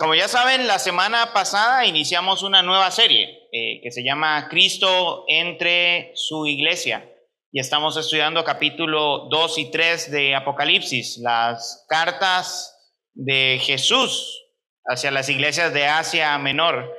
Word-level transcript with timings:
como 0.00 0.14
ya 0.14 0.28
saben, 0.28 0.66
la 0.66 0.78
semana 0.78 1.34
pasada 1.34 1.84
iniciamos 1.84 2.42
una 2.42 2.62
nueva 2.62 2.90
serie 2.90 3.48
eh, 3.52 3.82
que 3.82 3.90
se 3.92 4.02
llama 4.02 4.48
Cristo 4.48 5.26
entre 5.28 6.12
su 6.14 6.46
iglesia. 6.46 7.06
Y 7.52 7.60
estamos 7.60 7.98
estudiando 7.98 8.42
capítulo 8.42 9.28
2 9.30 9.58
y 9.58 9.70
3 9.70 10.10
de 10.10 10.34
Apocalipsis, 10.34 11.18
las 11.18 11.84
cartas 11.86 12.74
de 13.12 13.60
Jesús 13.62 14.46
hacia 14.86 15.10
las 15.10 15.28
iglesias 15.28 15.74
de 15.74 15.84
Asia 15.84 16.38
Menor. 16.38 16.96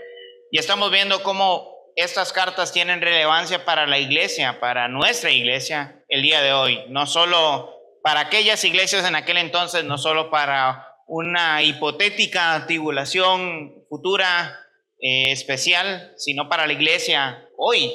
Y 0.51 0.59
estamos 0.59 0.91
viendo 0.91 1.23
cómo 1.23 1.73
estas 1.95 2.31
cartas 2.31 2.71
tienen 2.71 3.01
relevancia 3.01 3.65
para 3.65 3.87
la 3.87 3.97
iglesia, 3.97 4.59
para 4.59 4.87
nuestra 4.89 5.31
iglesia 5.31 6.03
el 6.07 6.21
día 6.21 6.41
de 6.41 6.53
hoy. 6.53 6.85
No 6.89 7.07
solo 7.07 7.73
para 8.03 8.19
aquellas 8.19 8.63
iglesias 8.63 9.07
en 9.07 9.15
aquel 9.15 9.37
entonces, 9.37 9.85
no 9.85 9.97
solo 9.97 10.29
para 10.29 10.90
una 11.13 11.61
hipotética 11.61 12.63
tribulación 12.65 13.83
futura 13.89 14.57
eh, 14.97 15.33
especial, 15.33 16.13
sino 16.15 16.47
para 16.47 16.65
la 16.65 16.71
iglesia 16.71 17.49
hoy, 17.57 17.93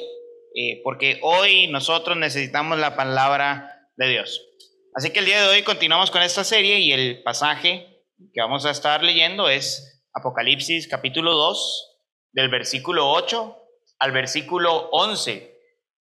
eh, 0.53 0.81
porque 0.83 1.19
hoy 1.23 1.65
nosotros 1.65 2.15
necesitamos 2.15 2.77
la 2.77 2.95
palabra 2.95 3.89
de 3.95 4.09
Dios. 4.09 4.45
Así 4.93 5.09
que 5.09 5.17
el 5.17 5.25
día 5.25 5.41
de 5.41 5.47
hoy 5.47 5.63
continuamos 5.63 6.11
con 6.11 6.21
esta 6.21 6.43
serie 6.43 6.77
y 6.77 6.93
el 6.93 7.23
pasaje 7.23 7.87
que 8.35 8.39
vamos 8.39 8.67
a 8.67 8.69
estar 8.69 9.03
leyendo 9.03 9.49
es 9.49 10.05
Apocalipsis 10.13 10.87
capítulo 10.87 11.33
2, 11.33 11.99
del 12.33 12.49
versículo 12.49 13.09
8 13.09 13.57
al 13.97 14.11
versículo 14.11 14.89
11. 14.91 15.31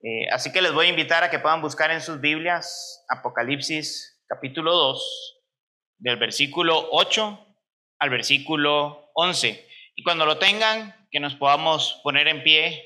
Eh, 0.02 0.28
así 0.34 0.52
que 0.52 0.60
les 0.60 0.74
voy 0.74 0.84
a 0.84 0.90
invitar 0.90 1.24
a 1.24 1.30
que 1.30 1.38
puedan 1.38 1.62
buscar 1.62 1.90
en 1.90 2.02
sus 2.02 2.20
Biblias 2.20 3.06
Apocalipsis 3.08 4.22
capítulo 4.28 4.74
2, 4.74 5.35
del 5.98 6.16
versículo 6.16 6.88
8 6.90 7.46
al 7.98 8.10
versículo 8.10 9.10
11. 9.14 9.66
Y 9.96 10.02
cuando 10.02 10.26
lo 10.26 10.38
tengan, 10.38 10.94
que 11.10 11.20
nos 11.20 11.34
podamos 11.34 12.00
poner 12.02 12.28
en 12.28 12.42
pie 12.42 12.66
eh, 12.66 12.82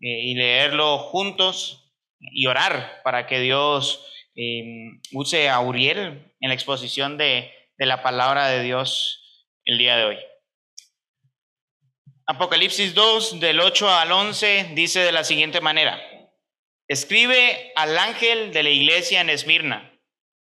y 0.00 0.34
leerlo 0.34 0.98
juntos 0.98 1.92
y 2.18 2.46
orar 2.46 3.00
para 3.04 3.26
que 3.26 3.40
Dios 3.40 4.06
em, 4.34 5.00
use 5.12 5.48
a 5.48 5.60
Uriel 5.60 6.34
en 6.40 6.48
la 6.48 6.54
exposición 6.54 7.18
de, 7.18 7.52
de 7.76 7.86
la 7.86 8.02
palabra 8.02 8.48
de 8.48 8.62
Dios 8.62 9.50
el 9.64 9.78
día 9.78 9.96
de 9.96 10.04
hoy. 10.04 10.18
Apocalipsis 12.26 12.94
2, 12.94 13.40
del 13.40 13.60
8 13.60 13.90
al 13.90 14.12
11, 14.12 14.70
dice 14.74 15.00
de 15.00 15.12
la 15.12 15.24
siguiente 15.24 15.60
manera. 15.60 16.02
Escribe 16.88 17.72
al 17.76 17.98
ángel 17.98 18.52
de 18.52 18.62
la 18.62 18.70
iglesia 18.70 19.20
en 19.20 19.30
Esmirna, 19.30 19.92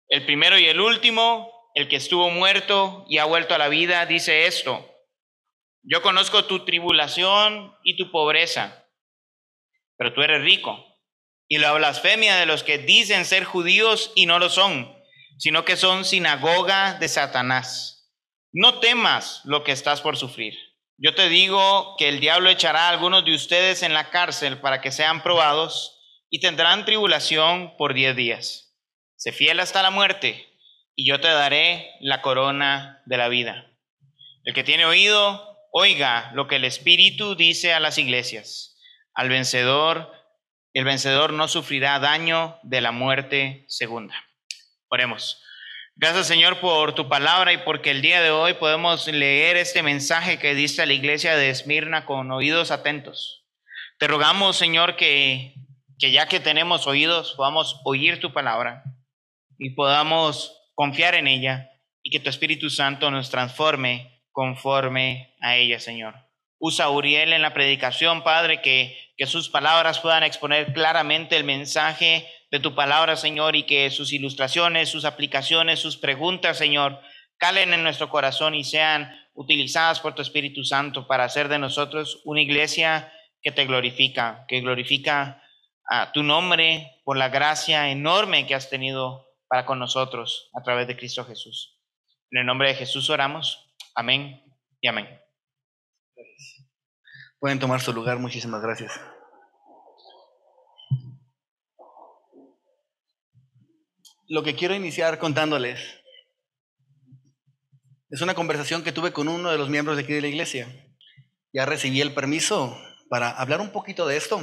el 0.10 0.26
primero 0.26 0.58
y 0.60 0.66
el 0.66 0.82
último, 0.82 1.51
el 1.74 1.88
que 1.88 1.96
estuvo 1.96 2.30
muerto 2.30 3.06
y 3.08 3.18
ha 3.18 3.26
vuelto 3.26 3.56
a 3.56 3.58
la 3.58 3.70
vida, 3.70 4.06
dice 4.06 4.46
esto. 4.46 4.88
Yo 5.84 6.02
conozco 6.02 6.46
tu 6.46 6.66
tribulación 6.66 7.76
y 7.84 7.98
tu 7.98 8.12
pobreza, 8.12 8.88
pero 9.98 10.14
tú 10.14 10.22
eres 10.22 10.44
rico. 10.44 10.86
Y 11.48 11.58
la 11.58 11.74
blasfemia 11.74 12.36
de 12.36 12.46
los 12.46 12.64
que 12.64 12.78
dicen 12.78 13.26
ser 13.26 13.44
judíos 13.44 14.12
y 14.16 14.26
no 14.26 14.40
lo 14.40 14.50
son, 14.50 14.96
sino 15.38 15.66
que 15.66 15.76
son 15.76 16.06
sinagoga 16.06 16.94
de 16.96 17.08
Satanás. 17.08 18.14
No 18.54 18.80
temas 18.80 19.42
lo 19.46 19.64
que 19.64 19.72
estás 19.72 20.02
por 20.02 20.18
sufrir. 20.18 20.58
Yo 20.98 21.16
te 21.16 21.30
digo 21.30 21.96
que 21.98 22.10
el 22.10 22.20
diablo 22.20 22.50
echará 22.50 22.88
a 22.88 22.90
algunos 22.90 23.26
de 23.26 23.34
ustedes 23.34 23.82
en 23.82 23.94
la 23.94 24.12
cárcel 24.12 24.60
para 24.60 24.82
que 24.82 24.92
sean 24.92 25.24
probados 25.24 26.00
y 26.30 26.40
tendrán 26.42 26.86
tribulación 26.86 27.76
por 27.76 27.94
diez 27.94 28.16
días. 28.16 28.78
Sé 29.16 29.32
fiel 29.32 29.60
hasta 29.60 29.82
la 29.82 29.90
muerte 29.90 30.51
y 31.02 31.06
yo 31.06 31.20
te 31.20 31.30
daré 31.30 31.96
la 32.00 32.22
corona 32.22 33.02
de 33.08 33.18
la 33.18 33.28
vida. 33.28 33.66
El 34.44 34.54
que 34.54 34.64
tiene 34.64 34.86
oído, 34.86 35.58
oiga 35.72 36.30
lo 36.36 36.48
que 36.48 36.58
el 36.58 36.64
Espíritu 36.64 37.34
dice 37.34 37.74
a 37.74 37.80
las 37.80 37.98
iglesias. 37.98 38.78
Al 39.16 39.28
vencedor, 39.28 40.12
el 40.74 40.84
vencedor 40.84 41.34
no 41.34 41.48
sufrirá 41.48 41.98
daño 41.98 42.60
de 42.62 42.82
la 42.82 42.92
muerte 42.92 43.66
segunda. 43.68 44.14
Oremos. 44.90 45.42
Gracias 45.96 46.28
Señor 46.28 46.60
por 46.60 46.94
tu 46.94 47.10
palabra 47.10 47.52
y 47.52 47.58
porque 47.58 47.90
el 47.90 48.04
día 48.04 48.22
de 48.22 48.30
hoy 48.30 48.54
podemos 48.54 49.08
leer 49.08 49.58
este 49.58 49.82
mensaje 49.82 50.38
que 50.38 50.54
diste 50.54 50.84
a 50.84 50.86
la 50.86 50.94
iglesia 50.94 51.36
de 51.36 51.50
Esmirna 51.50 52.06
con 52.06 52.30
oídos 52.30 52.70
atentos. 52.70 53.48
Te 53.98 54.08
rogamos 54.08 54.56
Señor 54.56 54.98
que, 54.98 55.56
que 55.98 56.12
ya 56.12 56.28
que 56.28 56.40
tenemos 56.40 56.86
oídos 56.86 57.34
podamos 57.36 57.82
oír 57.86 58.20
tu 58.20 58.34
palabra 58.34 58.84
y 59.58 59.72
podamos 59.72 60.61
confiar 60.76 61.16
en 61.16 61.28
ella 61.28 61.72
y 62.04 62.10
que 62.10 62.20
tu 62.20 62.30
Espíritu 62.30 62.70
Santo 62.70 63.12
nos 63.12 63.30
transforme 63.30 64.24
conforme 64.32 65.36
a 65.42 65.58
ella, 65.58 65.80
Señor. 65.80 66.16
Usa 66.58 66.90
Uriel 66.90 67.34
en 67.34 67.42
la 67.42 67.54
predicación, 67.54 68.24
Padre, 68.24 68.62
que, 68.62 68.98
que 69.18 69.26
sus 69.26 69.50
palabras 69.50 70.00
puedan 70.00 70.24
exponer 70.24 70.74
claramente 70.74 71.36
el 71.36 71.44
mensaje 71.44 72.28
de 72.52 72.60
tu 72.60 72.76
palabra, 72.76 73.16
Señor, 73.16 73.56
y 73.56 73.64
que 73.64 73.90
sus 73.90 74.14
ilustraciones, 74.14 74.90
sus 74.90 75.06
aplicaciones, 75.06 75.80
sus 75.80 75.98
preguntas, 75.98 76.58
Señor, 76.58 77.02
calen 77.38 77.74
en 77.74 77.84
nuestro 77.84 78.10
corazón 78.10 78.54
y 78.54 78.64
sean 78.64 79.12
utilizadas 79.34 80.00
por 80.00 80.14
tu 80.14 80.22
Espíritu 80.22 80.64
Santo 80.64 81.08
para 81.08 81.24
hacer 81.24 81.48
de 81.48 81.58
nosotros 81.58 82.22
una 82.26 82.42
iglesia 82.42 83.12
que 83.42 83.52
te 83.52 83.66
glorifica, 83.66 84.46
que 84.48 84.62
glorifica 84.62 85.42
a 85.90 86.12
tu 86.12 86.22
nombre 86.22 87.02
por 87.04 87.18
la 87.18 87.30
gracia 87.30 87.90
enorme 87.90 88.46
que 88.46 88.54
has 88.54 88.70
tenido 88.70 89.31
para 89.52 89.66
con 89.66 89.80
nosotros 89.80 90.50
a 90.54 90.64
través 90.64 90.88
de 90.88 90.96
Cristo 90.96 91.26
Jesús. 91.26 91.78
En 92.32 92.40
el 92.40 92.46
nombre 92.46 92.70
de 92.70 92.76
Jesús 92.76 93.10
oramos. 93.10 93.76
Amén 93.94 94.42
y 94.80 94.88
amén. 94.88 95.10
Pueden 97.38 97.60
tomar 97.60 97.82
su 97.82 97.92
lugar. 97.92 98.18
Muchísimas 98.18 98.62
gracias. 98.62 98.98
Lo 104.30 104.42
que 104.42 104.56
quiero 104.56 104.74
iniciar 104.74 105.20
contándoles 105.20 105.82
es 108.10 108.22
una 108.22 108.36
conversación 108.36 108.86
que 108.86 108.94
tuve 108.94 109.12
con 109.12 109.28
uno 109.28 109.52
de 109.52 109.58
los 109.58 109.68
miembros 109.68 109.98
de 109.98 110.04
aquí 110.04 110.14
de 110.14 110.22
la 110.22 110.30
iglesia. 110.30 110.70
Ya 111.52 111.66
recibí 111.66 112.00
el 112.00 112.14
permiso 112.14 112.82
para 113.10 113.32
hablar 113.32 113.60
un 113.60 113.74
poquito 113.74 114.08
de 114.08 114.16
esto, 114.16 114.40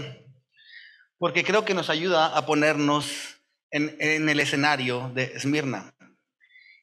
porque 1.16 1.44
creo 1.44 1.64
que 1.64 1.72
nos 1.72 1.88
ayuda 1.88 2.36
a 2.36 2.44
ponernos 2.44 3.37
en, 3.70 4.28
el 4.28 4.40
escenario 4.40 5.10
de 5.14 5.24
Esmirna. 5.34 5.94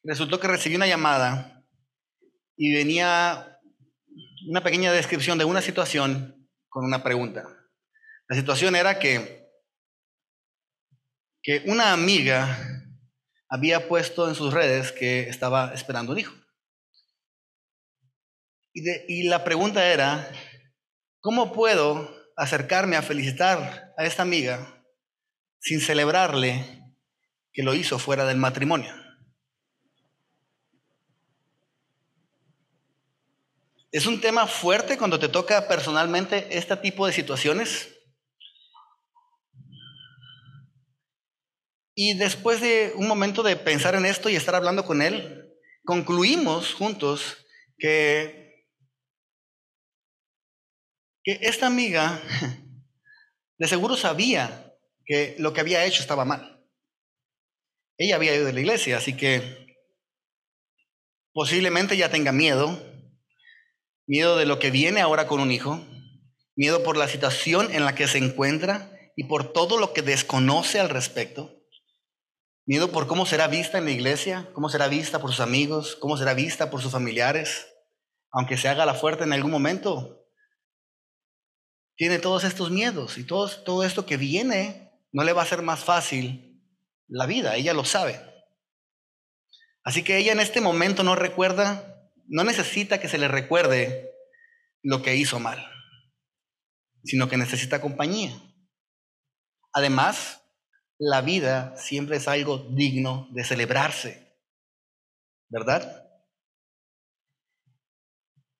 Resultó 0.04 0.38
que 0.38 0.48
recibí 0.48 0.76
una 0.76 0.86
llamada 0.86 1.64
y 2.56 2.74
venía 2.74 3.58
una 4.48 4.62
pequeña 4.62 4.92
descripción 4.92 5.38
de 5.38 5.44
una 5.44 5.60
situación 5.60 6.48
con 6.68 6.84
una 6.84 7.02
pregunta. 7.02 7.44
La 8.28 8.36
situación 8.36 8.76
era 8.76 8.98
que, 8.98 9.48
que 11.42 11.62
una 11.66 11.92
amiga 11.92 12.58
había 13.48 13.88
puesto 13.88 14.28
en 14.28 14.34
sus 14.34 14.52
redes 14.52 14.92
que 14.92 15.28
estaba 15.28 15.72
esperando 15.74 16.12
un 16.12 16.18
hijo. 16.18 16.34
Y, 18.72 18.82
y 19.08 19.22
la 19.24 19.42
pregunta 19.42 19.86
era, 19.86 20.30
¿cómo 21.20 21.52
puedo 21.52 22.14
acercarme 22.36 22.96
a 22.96 23.02
felicitar 23.02 23.94
a 23.96 24.04
esta 24.04 24.22
amiga 24.22 24.75
sin 25.66 25.80
celebrarle 25.80 26.80
que 27.52 27.64
lo 27.64 27.74
hizo 27.74 27.98
fuera 27.98 28.24
del 28.24 28.36
matrimonio. 28.36 28.94
Es 33.90 34.06
un 34.06 34.20
tema 34.20 34.46
fuerte 34.46 34.96
cuando 34.96 35.18
te 35.18 35.28
toca 35.28 35.66
personalmente 35.66 36.56
este 36.56 36.76
tipo 36.76 37.04
de 37.04 37.12
situaciones. 37.12 37.98
Y 41.96 42.16
después 42.16 42.60
de 42.60 42.92
un 42.94 43.08
momento 43.08 43.42
de 43.42 43.56
pensar 43.56 43.96
en 43.96 44.06
esto 44.06 44.28
y 44.28 44.36
estar 44.36 44.54
hablando 44.54 44.84
con 44.84 45.02
él, 45.02 45.52
concluimos 45.84 46.74
juntos 46.74 47.38
que, 47.76 48.68
que 51.24 51.40
esta 51.42 51.66
amiga 51.66 52.22
de 53.58 53.66
seguro 53.66 53.96
sabía 53.96 54.65
que 55.06 55.36
lo 55.38 55.52
que 55.52 55.60
había 55.60 55.84
hecho 55.84 56.02
estaba 56.02 56.24
mal. 56.24 56.64
Ella 57.96 58.16
había 58.16 58.34
ido 58.34 58.44
de 58.44 58.52
la 58.52 58.60
iglesia, 58.60 58.98
así 58.98 59.16
que 59.16 59.78
posiblemente 61.32 61.96
ya 61.96 62.10
tenga 62.10 62.32
miedo, 62.32 62.78
miedo 64.06 64.36
de 64.36 64.46
lo 64.46 64.58
que 64.58 64.70
viene 64.70 65.00
ahora 65.00 65.26
con 65.26 65.40
un 65.40 65.50
hijo, 65.50 65.80
miedo 66.56 66.82
por 66.82 66.96
la 66.96 67.08
situación 67.08 67.72
en 67.72 67.84
la 67.84 67.94
que 67.94 68.08
se 68.08 68.18
encuentra 68.18 68.92
y 69.16 69.24
por 69.24 69.52
todo 69.52 69.78
lo 69.78 69.92
que 69.92 70.02
desconoce 70.02 70.80
al 70.80 70.90
respecto, 70.90 71.54
miedo 72.66 72.90
por 72.90 73.06
cómo 73.06 73.24
será 73.24 73.46
vista 73.46 73.78
en 73.78 73.86
la 73.86 73.92
iglesia, 73.92 74.50
cómo 74.52 74.68
será 74.68 74.88
vista 74.88 75.20
por 75.20 75.30
sus 75.30 75.40
amigos, 75.40 75.96
cómo 75.96 76.16
será 76.18 76.34
vista 76.34 76.68
por 76.68 76.82
sus 76.82 76.92
familiares, 76.92 77.66
aunque 78.30 78.58
se 78.58 78.68
haga 78.68 78.84
la 78.84 78.94
fuerte 78.94 79.24
en 79.24 79.32
algún 79.32 79.52
momento. 79.52 80.26
Tiene 81.96 82.18
todos 82.18 82.44
estos 82.44 82.70
miedos 82.70 83.16
y 83.16 83.24
todo, 83.24 83.48
todo 83.62 83.84
esto 83.84 84.04
que 84.04 84.18
viene 84.18 84.85
no 85.12 85.24
le 85.24 85.32
va 85.32 85.42
a 85.42 85.46
ser 85.46 85.62
más 85.62 85.84
fácil 85.84 86.62
la 87.08 87.26
vida, 87.26 87.56
ella 87.56 87.72
lo 87.74 87.84
sabe. 87.84 88.20
Así 89.84 90.02
que 90.02 90.18
ella 90.18 90.32
en 90.32 90.40
este 90.40 90.60
momento 90.60 91.02
no 91.02 91.14
recuerda 91.14 91.96
no 92.28 92.44
necesita 92.44 93.00
que 93.00 93.08
se 93.08 93.18
le 93.18 93.28
recuerde 93.28 94.10
lo 94.82 95.02
que 95.02 95.16
hizo 95.16 95.38
mal, 95.40 95.64
sino 97.04 97.28
que 97.28 97.36
necesita 97.36 97.80
compañía. 97.80 98.36
Además, 99.72 100.42
la 100.98 101.20
vida 101.20 101.76
siempre 101.76 102.16
es 102.16 102.28
algo 102.28 102.58
digno 102.70 103.28
de 103.32 103.44
celebrarse, 103.44 104.38
¿verdad? 105.48 106.08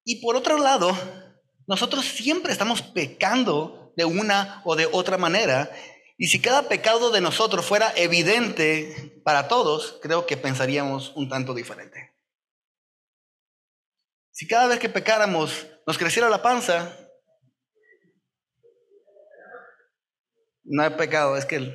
Y 0.05 0.21
por 0.21 0.37
otro 0.37 0.59
lado, 0.59 0.97
nosotros 1.67 2.05
siempre 2.05 2.53
estamos 2.53 2.83
pecando 2.83 3.93
de 3.97 4.05
una 4.05 4.63
o 4.65 4.77
de 4.77 4.87
otra 4.87 5.19
manera. 5.19 5.71
Y 6.19 6.29
si 6.29 6.41
cada 6.41 6.69
pecado 6.69 7.11
de 7.11 7.21
nosotros 7.21 7.67
fuera 7.67 7.93
evidente 7.97 9.21
para 9.23 9.49
todos, 9.49 9.99
creo 10.01 10.27
que 10.27 10.37
pensaríamos 10.37 11.13
un 11.15 11.29
tanto 11.29 11.53
diferente. 11.53 12.15
Si 14.33 14.47
cada 14.47 14.67
vez 14.67 14.79
que 14.79 14.89
pecáramos 14.89 15.67
nos 15.87 15.99
creciera 15.99 16.31
la 16.31 16.43
panza, 16.43 16.97
no 20.65 20.83
hay 20.83 20.91
pecado, 20.91 21.37
es 21.37 21.45
que... 21.45 21.75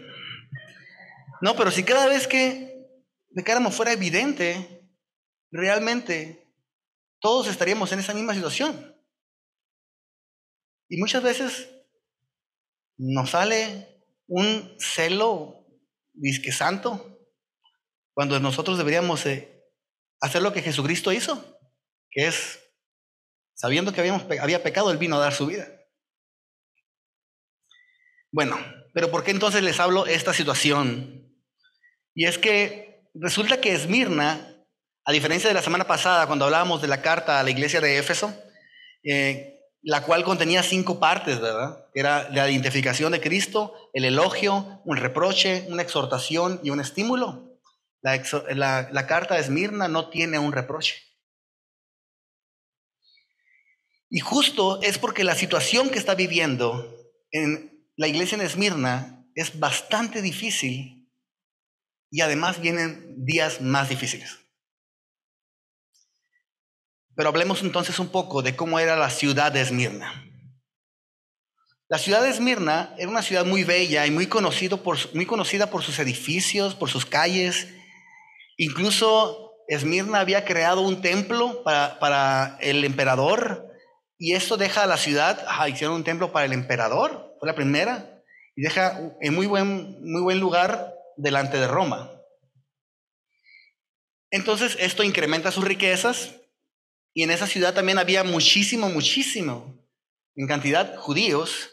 No, 1.42 1.56
pero 1.56 1.72
si 1.72 1.84
cada 1.84 2.08
vez 2.08 2.28
que 2.28 2.88
pecáramos 3.34 3.76
fuera 3.76 3.94
evidente, 3.94 4.88
realmente 5.52 6.52
todos 7.20 7.48
estaríamos 7.48 7.92
en 7.92 8.00
esa 8.00 8.14
misma 8.14 8.34
situación. 8.34 8.96
Y 10.88 10.98
muchas 10.98 11.24
veces 11.24 11.70
nos 12.98 13.32
sale 13.32 13.91
un 14.34 14.78
celo 14.80 15.68
disque 16.14 16.54
santo 16.54 17.20
cuando 18.14 18.40
nosotros 18.40 18.78
deberíamos 18.78 19.26
hacer 20.22 20.42
lo 20.42 20.54
que 20.54 20.62
Jesucristo 20.62 21.12
hizo, 21.12 21.60
que 22.10 22.28
es, 22.28 22.60
sabiendo 23.54 23.92
que 23.92 24.00
habíamos, 24.00 24.24
había 24.40 24.64
pecado, 24.64 24.90
Él 24.90 24.98
vino 24.98 25.18
a 25.18 25.20
dar 25.20 25.34
su 25.34 25.48
vida. 25.48 25.68
Bueno, 28.32 28.58
pero 28.94 29.12
¿por 29.12 29.26
qué 29.26 29.32
entonces 29.32 29.64
les 29.64 29.82
hablo 29.82 30.06
esta 30.06 30.34
situación? 30.34 31.36
Y 32.16 32.26
es 32.26 32.38
que 32.38 33.04
resulta 33.14 33.60
que 33.60 33.74
Esmirna 33.74 34.48
a 35.04 35.12
diferencia 35.12 35.50
de 35.50 35.56
la 35.56 35.62
semana 35.62 35.88
pasada, 35.88 36.28
cuando 36.28 36.46
hablábamos 36.46 36.82
de 36.82 36.88
la 36.88 37.02
carta 37.02 37.40
a 37.40 37.44
la 37.44 37.50
iglesia 37.50 37.82
de 37.82 37.98
Éfeso, 37.98 38.34
eh, 39.04 39.60
la 39.82 40.04
cual 40.04 40.24
contenía 40.24 40.62
cinco 40.62 41.00
partes, 41.00 41.42
¿verdad? 41.42 41.88
Era 41.96 42.30
la 42.30 42.50
identificación 42.50 43.12
de 43.12 43.20
Cristo, 43.20 43.74
el 43.94 44.06
elogio, 44.06 44.82
un 44.86 44.98
reproche, 44.98 45.66
una 45.70 45.82
exhortación 45.82 46.60
y 46.64 46.70
un 46.70 46.80
estímulo. 46.80 47.60
La, 48.02 49.08
carta 49.08 49.36
de 49.36 49.42
Esmirna 49.42 49.88
no 49.88 50.10
tiene 50.10 50.40
un 50.40 50.52
reproche. 50.52 50.96
Y 54.10 54.20
justo 54.20 54.82
es 54.82 54.98
porque 54.98 55.24
la 55.24 55.36
situación 55.36 55.90
que 55.90 56.00
está 56.00 56.16
viviendo 56.16 56.98
en 57.32 57.88
la 57.96 58.08
iglesia 58.08 58.36
en 58.36 58.42
Esmirna 58.42 59.26
es 59.36 59.60
bastante 59.60 60.22
difícil 60.22 61.10
y 62.10 62.22
además 62.22 62.60
vienen 62.60 63.26
días 63.26 63.62
más 63.62 63.88
difíciles. 63.88 64.38
Pero 67.16 67.30
hablemos 67.30 67.62
entonces 67.62 68.00
un 68.00 68.10
poco 68.10 68.42
de 68.42 68.56
cómo 68.56 68.80
era 68.80 68.96
la 68.96 69.10
ciudad 69.10 69.52
de 69.52 69.62
Esmirna. 69.62 70.31
La 71.92 71.98
ciudad 71.98 72.24
de 72.24 72.30
Esmirna 72.30 72.96
era 72.98 73.10
una 73.10 73.22
ciudad 73.22 73.44
muy 73.46 73.66
bella 73.66 74.08
y 74.08 74.12
muy, 74.12 74.26
conocida 74.26 74.78
por 74.78 74.98
sus 74.98 76.00
edificios, 76.00 76.74
por 76.74 76.90
sus 76.90 77.06
calles. 77.06 77.68
Incluso 78.56 79.58
Esmirna 79.68 80.22
había 80.22 80.46
creado 80.46 80.84
un 80.84 81.02
templo 81.02 81.66
para, 81.66 82.58
el 82.62 82.86
emperador 82.86 83.68
y 84.18 84.36
esto 84.36 84.56
deja 84.56 84.84
a 84.84 84.88
la 84.88 84.96
ciudad, 84.96 85.46
hicieron 85.68 85.98
un 85.98 86.06
templo 86.06 86.32
para 86.32 86.46
el 86.46 86.54
emperador, 86.54 87.36
fue 87.42 87.50
la 87.50 87.56
primera, 87.56 88.24
y 88.56 88.62
deja 88.62 88.98
en 89.20 89.34
muy 89.34 89.48
buen 89.48 90.40
lugar 90.40 90.94
delante 91.18 91.58
de 91.58 91.68
Roma. 91.68 92.10
Entonces 94.30 94.78
esto 94.80 95.04
incrementa 95.04 95.52
sus 95.52 95.66
riquezas 95.66 96.36
y 97.14 97.24
en 97.24 97.32
esa 97.32 97.48
ciudad 97.48 97.74
también 97.74 98.00
había 98.00 98.24
muchísimo, 98.24 98.88
muchísimo, 98.88 99.78
en 100.38 100.48
cantidad, 100.48 100.96
judíos 100.96 101.71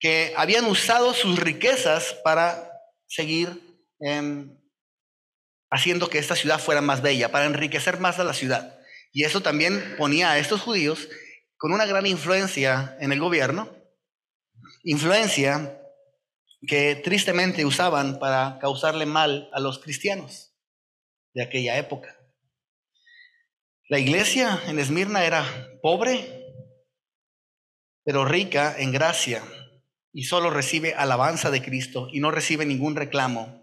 que 0.00 0.32
habían 0.36 0.64
usado 0.64 1.12
sus 1.12 1.38
riquezas 1.38 2.14
para 2.24 2.72
seguir 3.06 3.60
em, 4.00 4.58
haciendo 5.70 6.08
que 6.08 6.18
esta 6.18 6.34
ciudad 6.34 6.58
fuera 6.58 6.80
más 6.80 7.02
bella, 7.02 7.30
para 7.30 7.44
enriquecer 7.44 8.00
más 8.00 8.18
a 8.18 8.24
la 8.24 8.32
ciudad. 8.32 8.80
Y 9.12 9.24
eso 9.24 9.42
también 9.42 9.94
ponía 9.98 10.30
a 10.30 10.38
estos 10.38 10.62
judíos 10.62 11.08
con 11.58 11.72
una 11.72 11.84
gran 11.84 12.06
influencia 12.06 12.96
en 13.00 13.12
el 13.12 13.20
gobierno, 13.20 13.68
influencia 14.82 15.76
que 16.66 16.96
tristemente 16.96 17.64
usaban 17.64 18.18
para 18.18 18.58
causarle 18.58 19.04
mal 19.04 19.50
a 19.52 19.60
los 19.60 19.78
cristianos 19.78 20.54
de 21.34 21.42
aquella 21.42 21.76
época. 21.76 22.16
La 23.88 23.98
iglesia 23.98 24.62
en 24.66 24.78
Esmirna 24.78 25.24
era 25.24 25.44
pobre, 25.82 26.46
pero 28.04 28.24
rica 28.24 28.74
en 28.78 28.92
gracia 28.92 29.42
y 30.12 30.24
solo 30.24 30.50
recibe 30.50 30.94
alabanza 30.94 31.50
de 31.50 31.62
Cristo 31.62 32.08
y 32.12 32.20
no 32.20 32.30
recibe 32.30 32.66
ningún 32.66 32.96
reclamo. 32.96 33.62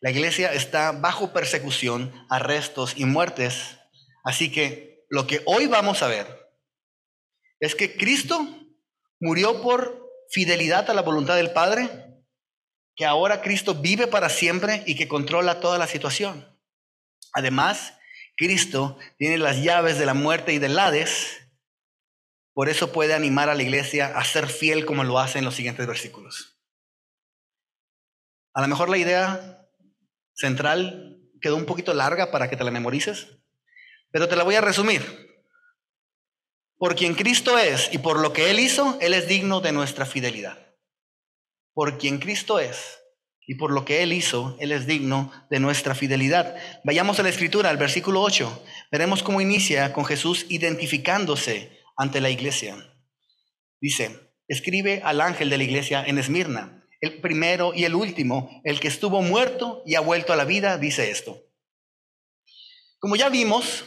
La 0.00 0.10
iglesia 0.10 0.52
está 0.52 0.92
bajo 0.92 1.32
persecución, 1.32 2.12
arrestos 2.30 2.94
y 2.96 3.04
muertes. 3.04 3.78
Así 4.24 4.52
que 4.52 5.04
lo 5.08 5.26
que 5.26 5.42
hoy 5.46 5.66
vamos 5.66 6.02
a 6.02 6.08
ver 6.08 6.26
es 7.60 7.74
que 7.74 7.96
Cristo 7.96 8.46
murió 9.20 9.60
por 9.62 10.06
fidelidad 10.30 10.88
a 10.90 10.94
la 10.94 11.02
voluntad 11.02 11.36
del 11.36 11.50
Padre, 11.50 11.90
que 12.94 13.06
ahora 13.06 13.42
Cristo 13.42 13.74
vive 13.74 14.06
para 14.06 14.28
siempre 14.28 14.82
y 14.86 14.94
que 14.94 15.08
controla 15.08 15.60
toda 15.60 15.78
la 15.78 15.86
situación. 15.86 16.46
Además, 17.32 17.94
Cristo 18.36 18.98
tiene 19.18 19.38
las 19.38 19.62
llaves 19.62 19.98
de 19.98 20.06
la 20.06 20.14
muerte 20.14 20.52
y 20.52 20.58
del 20.58 20.78
Hades, 20.78 21.47
por 22.58 22.68
eso 22.68 22.90
puede 22.90 23.14
animar 23.14 23.48
a 23.48 23.54
la 23.54 23.62
iglesia 23.62 24.18
a 24.18 24.24
ser 24.24 24.48
fiel 24.48 24.84
como 24.84 25.04
lo 25.04 25.20
hace 25.20 25.38
en 25.38 25.44
los 25.44 25.54
siguientes 25.54 25.86
versículos. 25.86 26.58
A 28.52 28.62
lo 28.62 28.66
mejor 28.66 28.88
la 28.88 28.98
idea 28.98 29.64
central 30.34 31.20
quedó 31.40 31.54
un 31.54 31.66
poquito 31.66 31.94
larga 31.94 32.32
para 32.32 32.50
que 32.50 32.56
te 32.56 32.64
la 32.64 32.72
memorices, 32.72 33.28
pero 34.10 34.26
te 34.26 34.34
la 34.34 34.42
voy 34.42 34.56
a 34.56 34.60
resumir. 34.60 35.04
Por 36.78 36.96
quien 36.96 37.14
Cristo 37.14 37.56
es 37.60 37.90
y 37.92 37.98
por 37.98 38.18
lo 38.18 38.32
que 38.32 38.50
Él 38.50 38.58
hizo, 38.58 38.98
Él 39.00 39.14
es 39.14 39.28
digno 39.28 39.60
de 39.60 39.70
nuestra 39.70 40.04
fidelidad. 40.04 40.74
Por 41.74 41.96
quien 41.96 42.18
Cristo 42.18 42.58
es 42.58 42.98
y 43.46 43.54
por 43.54 43.70
lo 43.70 43.84
que 43.84 44.02
Él 44.02 44.12
hizo, 44.12 44.56
Él 44.58 44.72
es 44.72 44.84
digno 44.84 45.30
de 45.48 45.60
nuestra 45.60 45.94
fidelidad. 45.94 46.56
Vayamos 46.82 47.20
a 47.20 47.22
la 47.22 47.28
escritura, 47.28 47.70
al 47.70 47.76
versículo 47.76 48.20
8. 48.20 48.64
Veremos 48.90 49.22
cómo 49.22 49.40
inicia 49.40 49.92
con 49.92 50.04
Jesús 50.04 50.44
identificándose 50.48 51.77
ante 51.98 52.22
la 52.22 52.30
iglesia. 52.30 52.76
Dice, 53.80 54.32
escribe 54.46 55.02
al 55.04 55.20
ángel 55.20 55.50
de 55.50 55.58
la 55.58 55.64
iglesia 55.64 56.02
en 56.06 56.16
Esmirna, 56.16 56.86
el 57.00 57.20
primero 57.20 57.74
y 57.74 57.84
el 57.84 57.94
último, 57.94 58.62
el 58.64 58.80
que 58.80 58.88
estuvo 58.88 59.20
muerto 59.20 59.82
y 59.84 59.96
ha 59.96 60.00
vuelto 60.00 60.32
a 60.32 60.36
la 60.36 60.44
vida, 60.44 60.78
dice 60.78 61.10
esto. 61.10 61.44
Como 62.98 63.16
ya 63.16 63.28
vimos, 63.28 63.84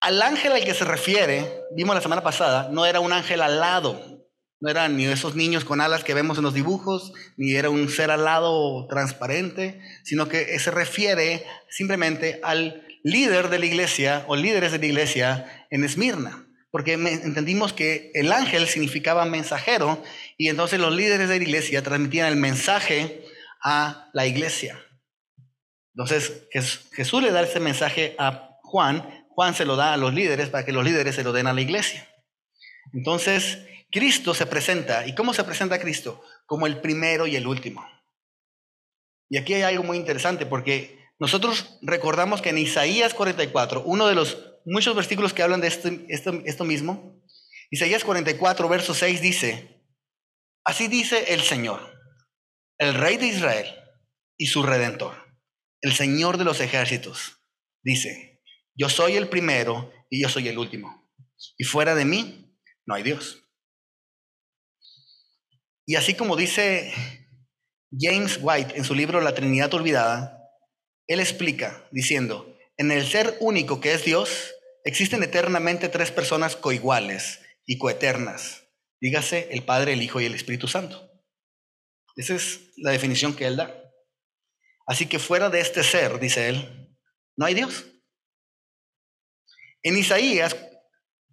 al 0.00 0.22
ángel 0.22 0.52
al 0.52 0.64
que 0.64 0.74
se 0.74 0.84
refiere, 0.84 1.62
vimos 1.76 1.94
la 1.94 2.00
semana 2.00 2.22
pasada, 2.22 2.68
no 2.72 2.86
era 2.86 3.00
un 3.00 3.12
ángel 3.12 3.42
alado, 3.42 4.26
no 4.60 4.70
eran 4.70 4.96
ni 4.96 5.06
esos 5.06 5.34
niños 5.34 5.64
con 5.64 5.80
alas 5.80 6.04
que 6.04 6.14
vemos 6.14 6.38
en 6.38 6.44
los 6.44 6.54
dibujos, 6.54 7.12
ni 7.36 7.54
era 7.54 7.68
un 7.68 7.88
ser 7.88 8.10
alado 8.10 8.86
transparente, 8.88 9.80
sino 10.04 10.28
que 10.28 10.58
se 10.58 10.70
refiere 10.70 11.44
simplemente 11.68 12.40
al 12.42 12.86
líder 13.04 13.48
de 13.48 13.58
la 13.58 13.66
iglesia 13.66 14.24
o 14.28 14.36
líderes 14.36 14.72
de 14.72 14.78
la 14.78 14.86
iglesia 14.86 15.61
en 15.72 15.82
Esmirna. 15.82 16.46
Porque 16.70 16.92
entendimos 16.94 17.72
que 17.72 18.12
el 18.14 18.32
ángel 18.32 18.66
significaba 18.68 19.24
mensajero 19.24 20.02
y 20.38 20.48
entonces 20.48 20.78
los 20.78 20.94
líderes 20.94 21.28
de 21.28 21.38
la 21.38 21.42
iglesia 21.42 21.82
transmitían 21.82 22.28
el 22.28 22.36
mensaje 22.36 23.24
a 23.62 24.08
la 24.14 24.26
iglesia. 24.26 24.80
Entonces 25.94 26.48
Jesús 26.92 27.22
le 27.22 27.32
da 27.32 27.42
ese 27.42 27.60
mensaje 27.60 28.14
a 28.18 28.58
Juan, 28.62 29.26
Juan 29.28 29.54
se 29.54 29.66
lo 29.66 29.76
da 29.76 29.92
a 29.92 29.96
los 29.98 30.14
líderes 30.14 30.48
para 30.48 30.64
que 30.64 30.72
los 30.72 30.84
líderes 30.84 31.14
se 31.14 31.24
lo 31.24 31.32
den 31.32 31.46
a 31.46 31.52
la 31.52 31.60
iglesia. 31.60 32.08
Entonces, 32.94 33.66
Cristo 33.90 34.34
se 34.34 34.46
presenta. 34.46 35.06
¿Y 35.06 35.14
cómo 35.14 35.34
se 35.34 35.44
presenta 35.44 35.78
Cristo? 35.78 36.22
Como 36.46 36.66
el 36.66 36.80
primero 36.80 37.26
y 37.26 37.36
el 37.36 37.46
último. 37.46 37.86
Y 39.28 39.38
aquí 39.38 39.54
hay 39.54 39.62
algo 39.62 39.84
muy 39.84 39.96
interesante 39.96 40.46
porque 40.46 40.98
nosotros 41.18 41.78
recordamos 41.82 42.42
que 42.42 42.50
en 42.50 42.58
Isaías 42.58 43.14
44, 43.14 43.82
uno 43.84 44.06
de 44.06 44.14
los 44.14 44.51
muchos 44.64 44.94
versículos 44.94 45.32
que 45.32 45.42
hablan 45.42 45.60
de 45.60 45.68
esto, 45.68 45.90
esto, 46.08 46.42
esto 46.44 46.64
mismo, 46.64 47.22
Isaías 47.70 48.04
44, 48.04 48.68
verso 48.68 48.94
6 48.94 49.20
dice, 49.20 49.82
así 50.64 50.88
dice 50.88 51.32
el 51.32 51.40
Señor, 51.40 51.80
el 52.78 52.94
Rey 52.94 53.16
de 53.16 53.28
Israel 53.28 53.66
y 54.36 54.46
su 54.46 54.62
Redentor, 54.62 55.14
el 55.80 55.92
Señor 55.92 56.36
de 56.36 56.44
los 56.44 56.60
ejércitos, 56.60 57.38
dice, 57.82 58.42
Yo 58.74 58.88
soy 58.88 59.16
el 59.16 59.28
primero 59.28 59.92
y 60.10 60.22
yo 60.22 60.28
soy 60.28 60.48
el 60.48 60.58
último. 60.58 61.10
Y 61.56 61.64
fuera 61.64 61.94
de 61.94 62.04
mí 62.04 62.54
no 62.86 62.94
hay 62.94 63.02
Dios. 63.02 63.44
Y 65.86 65.96
así 65.96 66.14
como 66.14 66.36
dice 66.36 66.92
James 67.90 68.38
White 68.40 68.76
en 68.76 68.84
su 68.84 68.94
libro 68.94 69.20
La 69.20 69.34
Trinidad 69.34 69.72
Olvidada, 69.74 70.38
él 71.06 71.20
explica 71.20 71.88
diciendo, 71.90 72.51
en 72.82 72.90
el 72.90 73.06
ser 73.06 73.36
único 73.38 73.80
que 73.80 73.92
es 73.92 74.04
Dios, 74.04 74.54
existen 74.84 75.22
eternamente 75.22 75.88
tres 75.88 76.10
personas 76.10 76.56
coiguales 76.56 77.38
y 77.64 77.78
coeternas. 77.78 78.64
Dígase 79.00 79.48
el 79.52 79.62
Padre, 79.62 79.92
el 79.92 80.02
Hijo 80.02 80.20
y 80.20 80.24
el 80.24 80.34
Espíritu 80.34 80.66
Santo. 80.66 81.08
Esa 82.16 82.34
es 82.34 82.72
la 82.76 82.90
definición 82.90 83.36
que 83.36 83.46
él 83.46 83.56
da. 83.56 83.72
Así 84.84 85.06
que 85.06 85.20
fuera 85.20 85.48
de 85.48 85.60
este 85.60 85.84
ser, 85.84 86.18
dice 86.18 86.48
él, 86.48 86.96
no 87.36 87.46
hay 87.46 87.54
Dios. 87.54 87.86
En 89.84 89.96
Isaías 89.96 90.56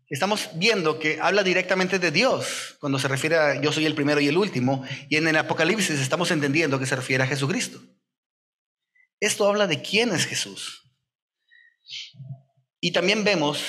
estamos 0.08 0.52
viendo 0.54 1.00
que 1.00 1.20
habla 1.20 1.42
directamente 1.42 1.98
de 1.98 2.12
Dios 2.12 2.78
cuando 2.80 3.00
se 3.00 3.08
refiere 3.08 3.38
a 3.38 3.60
yo 3.60 3.72
soy 3.72 3.88
el 3.88 3.96
primero 3.96 4.22
y 4.22 4.28
el 4.28 4.38
último, 4.38 4.86
y 5.10 5.16
en 5.16 5.28
el 5.28 5.38
Apocalipsis 5.38 6.00
estamos 6.00 6.30
entendiendo 6.30 6.78
que 6.78 6.86
se 6.86 6.96
refiere 6.96 7.24
a 7.24 7.28
Jesucristo. 7.28 7.82
Esto 9.20 9.48
habla 9.48 9.66
de 9.66 9.82
quién 9.82 10.14
es 10.14 10.28
Jesús. 10.28 10.89
Y 12.80 12.92
también 12.92 13.24
vemos 13.24 13.64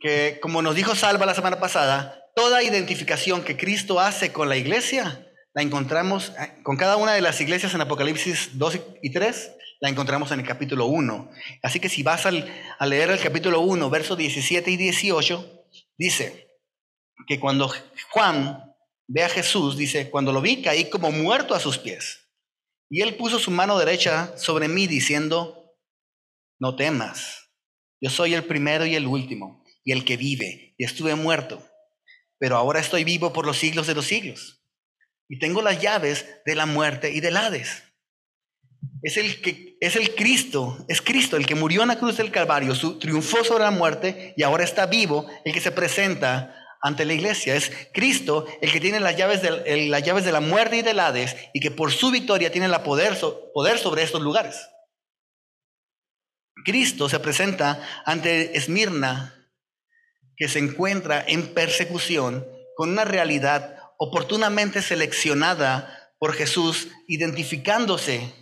que, 0.00 0.38
como 0.40 0.62
nos 0.62 0.74
dijo 0.74 0.94
Salva 0.94 1.26
la 1.26 1.34
semana 1.34 1.60
pasada, 1.60 2.20
toda 2.34 2.62
identificación 2.62 3.44
que 3.44 3.56
Cristo 3.56 4.00
hace 4.00 4.32
con 4.32 4.48
la 4.48 4.56
iglesia, 4.56 5.26
la 5.54 5.62
encontramos 5.62 6.32
eh, 6.40 6.62
con 6.62 6.76
cada 6.76 6.96
una 6.96 7.12
de 7.12 7.20
las 7.20 7.40
iglesias 7.40 7.74
en 7.74 7.80
Apocalipsis 7.80 8.58
2 8.58 8.80
y 9.02 9.10
3, 9.10 9.52
la 9.80 9.88
encontramos 9.88 10.30
en 10.32 10.40
el 10.40 10.46
capítulo 10.46 10.86
1. 10.86 11.30
Así 11.62 11.78
que 11.78 11.88
si 11.88 12.02
vas 12.02 12.26
a 12.26 12.86
leer 12.86 13.10
el 13.10 13.20
capítulo 13.20 13.60
1, 13.60 13.90
versos 13.90 14.16
17 14.16 14.70
y 14.70 14.76
18, 14.76 15.66
dice 15.98 16.48
que 17.26 17.38
cuando 17.38 17.72
Juan 18.10 18.74
ve 19.06 19.24
a 19.24 19.28
Jesús, 19.28 19.76
dice, 19.76 20.10
cuando 20.10 20.32
lo 20.32 20.40
vi 20.40 20.62
caí 20.62 20.88
como 20.90 21.10
muerto 21.10 21.54
a 21.54 21.60
sus 21.60 21.78
pies. 21.78 22.30
Y 22.90 23.02
él 23.02 23.16
puso 23.16 23.38
su 23.38 23.50
mano 23.50 23.78
derecha 23.78 24.36
sobre 24.36 24.68
mí 24.68 24.86
diciendo, 24.86 25.76
no 26.58 26.76
temas, 26.76 27.43
yo 28.04 28.10
soy 28.10 28.34
el 28.34 28.44
primero 28.44 28.84
y 28.84 28.96
el 28.96 29.06
último, 29.06 29.64
y 29.82 29.92
el 29.92 30.04
que 30.04 30.18
vive, 30.18 30.74
y 30.76 30.84
estuve 30.84 31.14
muerto, 31.14 31.66
pero 32.38 32.58
ahora 32.58 32.78
estoy 32.78 33.02
vivo 33.02 33.32
por 33.32 33.46
los 33.46 33.56
siglos 33.56 33.86
de 33.86 33.94
los 33.94 34.04
siglos. 34.04 34.60
Y 35.26 35.38
tengo 35.38 35.62
las 35.62 35.80
llaves 35.80 36.26
de 36.44 36.54
la 36.54 36.66
muerte 36.66 37.12
y 37.12 37.20
del 37.20 37.38
Hades. 37.38 37.82
Es 39.02 39.16
el 39.16 39.40
que 39.40 39.78
es 39.80 39.96
el 39.96 40.14
Cristo, 40.14 40.84
es 40.86 41.00
Cristo 41.00 41.38
el 41.38 41.46
que 41.46 41.54
murió 41.54 41.80
en 41.80 41.88
la 41.88 41.98
cruz 41.98 42.18
del 42.18 42.30
Calvario, 42.30 42.74
su, 42.74 42.98
triunfó 42.98 43.42
sobre 43.42 43.64
la 43.64 43.70
muerte 43.70 44.34
y 44.36 44.42
ahora 44.42 44.64
está 44.64 44.84
vivo, 44.84 45.26
el 45.46 45.54
que 45.54 45.62
se 45.62 45.72
presenta 45.72 46.54
ante 46.82 47.06
la 47.06 47.14
iglesia. 47.14 47.54
Es 47.54 47.72
Cristo 47.94 48.44
el 48.60 48.70
que 48.70 48.80
tiene 48.80 49.00
las 49.00 49.16
llaves 49.16 49.40
de, 49.40 49.88
las 49.88 50.02
llaves 50.02 50.26
de 50.26 50.32
la 50.32 50.40
muerte 50.40 50.76
y 50.76 50.82
del 50.82 51.00
Hades 51.00 51.36
y 51.54 51.60
que 51.60 51.70
por 51.70 51.90
su 51.90 52.10
victoria 52.10 52.52
tiene 52.52 52.68
la 52.68 52.82
poder, 52.82 53.18
poder 53.54 53.78
sobre 53.78 54.02
estos 54.02 54.20
lugares. 54.20 54.68
Cristo 56.64 57.08
se 57.08 57.20
presenta 57.20 57.80
ante 58.04 58.56
Esmirna, 58.56 59.50
que 60.36 60.48
se 60.48 60.58
encuentra 60.58 61.24
en 61.26 61.54
persecución 61.54 62.46
con 62.76 62.90
una 62.90 63.04
realidad 63.04 63.78
oportunamente 63.98 64.82
seleccionada 64.82 66.12
por 66.18 66.32
Jesús, 66.32 66.88
identificándose 67.06 68.34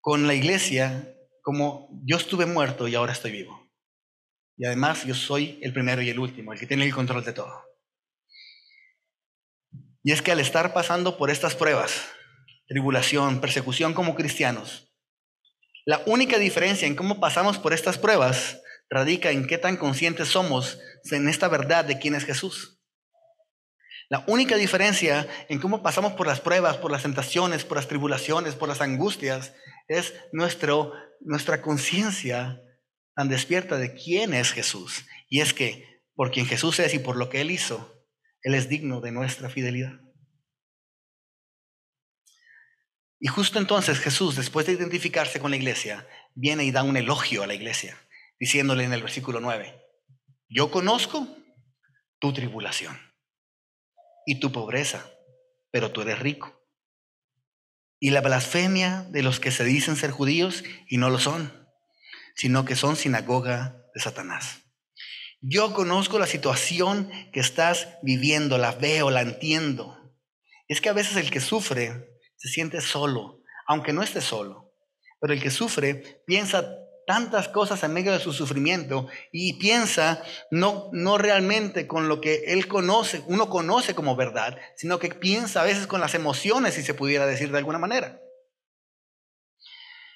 con 0.00 0.26
la 0.26 0.34
iglesia 0.34 1.14
como 1.42 1.88
yo 2.04 2.16
estuve 2.16 2.46
muerto 2.46 2.88
y 2.88 2.94
ahora 2.94 3.12
estoy 3.12 3.32
vivo. 3.32 3.70
Y 4.56 4.66
además 4.66 5.04
yo 5.04 5.14
soy 5.14 5.58
el 5.62 5.72
primero 5.72 6.02
y 6.02 6.10
el 6.10 6.18
último, 6.18 6.52
el 6.52 6.58
que 6.58 6.66
tiene 6.66 6.84
el 6.84 6.94
control 6.94 7.24
de 7.24 7.32
todo. 7.32 7.64
Y 10.02 10.12
es 10.12 10.20
que 10.20 10.32
al 10.32 10.40
estar 10.40 10.74
pasando 10.74 11.16
por 11.16 11.30
estas 11.30 11.54
pruebas, 11.54 12.08
tribulación, 12.66 13.40
persecución 13.40 13.94
como 13.94 14.14
cristianos, 14.14 14.91
la 15.84 16.02
única 16.06 16.38
diferencia 16.38 16.86
en 16.86 16.94
cómo 16.94 17.18
pasamos 17.18 17.58
por 17.58 17.72
estas 17.72 17.98
pruebas 17.98 18.60
radica 18.88 19.30
en 19.30 19.46
qué 19.46 19.58
tan 19.58 19.76
conscientes 19.76 20.28
somos 20.28 20.78
en 21.10 21.28
esta 21.28 21.48
verdad 21.48 21.84
de 21.84 21.98
quién 21.98 22.14
es 22.14 22.24
Jesús. 22.24 22.78
La 24.08 24.22
única 24.26 24.56
diferencia 24.56 25.26
en 25.48 25.58
cómo 25.58 25.82
pasamos 25.82 26.12
por 26.12 26.26
las 26.26 26.40
pruebas, 26.40 26.76
por 26.76 26.92
las 26.92 27.02
tentaciones, 27.02 27.64
por 27.64 27.78
las 27.78 27.88
tribulaciones, 27.88 28.54
por 28.54 28.68
las 28.68 28.82
angustias, 28.82 29.54
es 29.88 30.12
nuestro, 30.32 30.92
nuestra 31.20 31.62
conciencia 31.62 32.60
tan 33.16 33.28
despierta 33.28 33.78
de 33.78 33.94
quién 33.94 34.34
es 34.34 34.52
Jesús. 34.52 35.06
Y 35.28 35.40
es 35.40 35.54
que 35.54 36.02
por 36.14 36.30
quien 36.30 36.46
Jesús 36.46 36.78
es 36.78 36.92
y 36.94 36.98
por 36.98 37.16
lo 37.16 37.30
que 37.30 37.40
Él 37.40 37.50
hizo, 37.50 38.04
Él 38.42 38.54
es 38.54 38.68
digno 38.68 39.00
de 39.00 39.12
nuestra 39.12 39.48
fidelidad. 39.48 39.98
Y 43.24 43.28
justo 43.28 43.60
entonces 43.60 44.00
Jesús, 44.00 44.34
después 44.34 44.66
de 44.66 44.72
identificarse 44.72 45.38
con 45.38 45.52
la 45.52 45.56
iglesia, 45.56 46.08
viene 46.34 46.64
y 46.64 46.72
da 46.72 46.82
un 46.82 46.96
elogio 46.96 47.44
a 47.44 47.46
la 47.46 47.54
iglesia, 47.54 47.96
diciéndole 48.40 48.82
en 48.82 48.92
el 48.92 49.00
versículo 49.00 49.38
9, 49.38 49.80
yo 50.48 50.72
conozco 50.72 51.28
tu 52.18 52.32
tribulación 52.32 52.98
y 54.26 54.40
tu 54.40 54.50
pobreza, 54.50 55.08
pero 55.70 55.92
tú 55.92 56.02
eres 56.02 56.18
rico 56.18 56.60
y 58.00 58.10
la 58.10 58.22
blasfemia 58.22 59.06
de 59.10 59.22
los 59.22 59.38
que 59.38 59.52
se 59.52 59.62
dicen 59.62 59.94
ser 59.94 60.10
judíos 60.10 60.64
y 60.88 60.96
no 60.96 61.08
lo 61.08 61.20
son, 61.20 61.52
sino 62.34 62.64
que 62.64 62.74
son 62.74 62.96
sinagoga 62.96 63.76
de 63.94 64.00
Satanás. 64.00 64.62
Yo 65.40 65.72
conozco 65.72 66.18
la 66.18 66.26
situación 66.26 67.08
que 67.32 67.38
estás 67.38 67.86
viviendo, 68.02 68.58
la 68.58 68.72
veo, 68.72 69.12
la 69.12 69.20
entiendo. 69.20 70.12
Es 70.66 70.80
que 70.80 70.88
a 70.88 70.92
veces 70.92 71.14
el 71.14 71.30
que 71.30 71.38
sufre 71.38 72.11
se 72.42 72.48
siente 72.48 72.80
solo, 72.80 73.40
aunque 73.68 73.92
no 73.92 74.02
esté 74.02 74.20
solo, 74.20 74.74
pero 75.20 75.32
el 75.32 75.40
que 75.40 75.52
sufre 75.52 76.22
piensa 76.26 76.76
tantas 77.06 77.46
cosas 77.46 77.80
en 77.84 77.92
medio 77.92 78.10
de 78.10 78.18
su 78.18 78.32
sufrimiento 78.32 79.06
y 79.30 79.60
piensa 79.60 80.24
no, 80.50 80.90
no 80.92 81.18
realmente 81.18 81.86
con 81.86 82.08
lo 82.08 82.20
que 82.20 82.42
él 82.48 82.66
conoce, 82.66 83.22
uno 83.28 83.48
conoce 83.48 83.94
como 83.94 84.16
verdad, 84.16 84.58
sino 84.76 84.98
que 84.98 85.10
piensa 85.10 85.60
a 85.60 85.64
veces 85.64 85.86
con 85.86 86.00
las 86.00 86.14
emociones, 86.14 86.74
si 86.74 86.82
se 86.82 86.94
pudiera 86.94 87.26
decir 87.26 87.52
de 87.52 87.58
alguna 87.58 87.78
manera. 87.78 88.20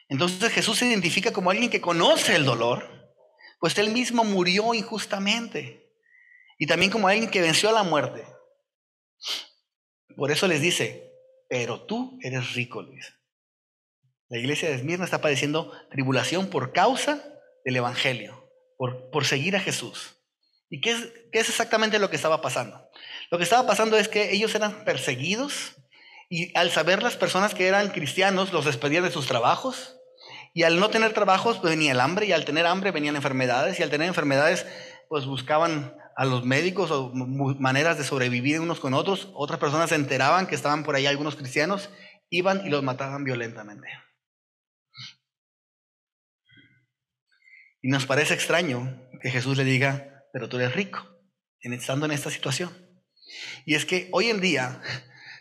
Entonces 0.09 0.51
Jesús 0.53 0.79
se 0.79 0.87
identifica 0.87 1.33
como 1.33 1.53
alguien 1.53 1.71
que 1.71 1.81
conoce 1.81 2.35
el 2.35 2.45
dolor, 2.45 3.15
pues 3.61 3.79
él 3.79 3.91
mismo 3.91 4.25
murió 4.25 4.75
injustamente. 4.75 5.93
Y 6.59 6.67
también 6.67 6.91
como 6.91 7.07
alguien 7.07 7.31
que 7.31 7.41
venció 7.41 7.69
a 7.69 7.73
la 7.73 7.85
muerte. 7.85 8.27
Por 10.17 10.33
eso 10.33 10.49
les 10.49 10.61
dice, 10.61 11.06
pero 11.49 11.83
tú 11.83 12.19
eres 12.23 12.55
rico, 12.55 12.83
Luis. 12.83 13.15
La 14.29 14.39
iglesia 14.39 14.69
de 14.69 14.75
Esmirna 14.75 15.05
está 15.05 15.21
padeciendo 15.21 15.73
tribulación 15.91 16.49
por 16.49 16.73
causa 16.73 17.23
del 17.65 17.77
Evangelio, 17.77 18.51
por, 18.77 19.11
por 19.11 19.25
seguir 19.25 19.55
a 19.57 19.61
Jesús. 19.61 20.17
¿Y 20.69 20.81
qué 20.81 20.91
es, 20.91 21.13
qué 21.31 21.39
es 21.39 21.49
exactamente 21.49 21.99
lo 21.99 22.11
que 22.11 22.17
estaba 22.17 22.41
pasando? 22.41 22.91
Lo 23.31 23.39
que 23.39 23.45
estaba 23.45 23.67
pasando 23.67 23.97
es 23.97 24.09
que 24.09 24.33
ellos 24.33 24.55
eran 24.55 24.85
perseguidos 24.85 25.77
y 26.29 26.57
al 26.59 26.71
saber 26.71 27.03
las 27.03 27.17
personas 27.17 27.55
que 27.55 27.69
eran 27.69 27.91
cristianos 27.91 28.53
los 28.53 28.65
despedían 28.65 29.05
de 29.05 29.13
sus 29.13 29.27
trabajos 29.27 29.97
y 30.55 30.65
al 30.65 30.81
no 30.81 30.91
tener 30.91 31.13
trabajos 31.13 31.59
pues 31.59 31.71
venía 31.71 31.93
el 31.93 32.01
hambre 32.01 32.27
y 32.27 32.33
al 32.33 32.45
tener 32.45 32.67
hambre 32.67 32.91
venían 32.91 33.15
enfermedades 33.15 33.79
y 33.79 33.85
al 33.85 33.91
tener 33.91 34.09
enfermedades 34.09 34.67
pues 35.09 35.25
buscaban 35.25 35.97
a 36.17 36.25
los 36.25 36.45
médicos 36.45 36.91
o 36.91 37.13
maneras 37.13 37.99
de 37.99 38.05
sobrevivir 38.05 38.59
unos 38.59 38.81
con 38.81 38.95
otros. 38.95 39.31
Otras 39.35 39.61
personas 39.61 39.91
se 39.91 39.97
enteraban 39.97 40.47
que 40.47 40.55
estaban 40.55 40.83
por 40.83 40.97
ahí 40.97 41.07
algunos 41.07 41.37
cristianos, 41.37 41.91
iban 42.31 42.67
y 42.67 42.71
los 42.71 42.83
mataban 42.83 43.23
violentamente. 43.23 43.87
Y 47.83 47.89
nos 47.89 48.07
parece 48.07 48.33
extraño 48.33 48.99
que 49.21 49.31
Jesús 49.31 49.59
le 49.59 49.65
diga, 49.65 50.25
pero 50.33 50.49
tú 50.49 50.57
eres 50.57 50.75
rico, 50.75 51.07
estando 51.61 52.07
en 52.07 52.13
esta 52.13 52.31
situación. 52.31 52.71
Y 53.67 53.75
es 53.75 53.85
que 53.85 54.09
hoy 54.13 54.31
en 54.31 54.41
día, 54.41 54.81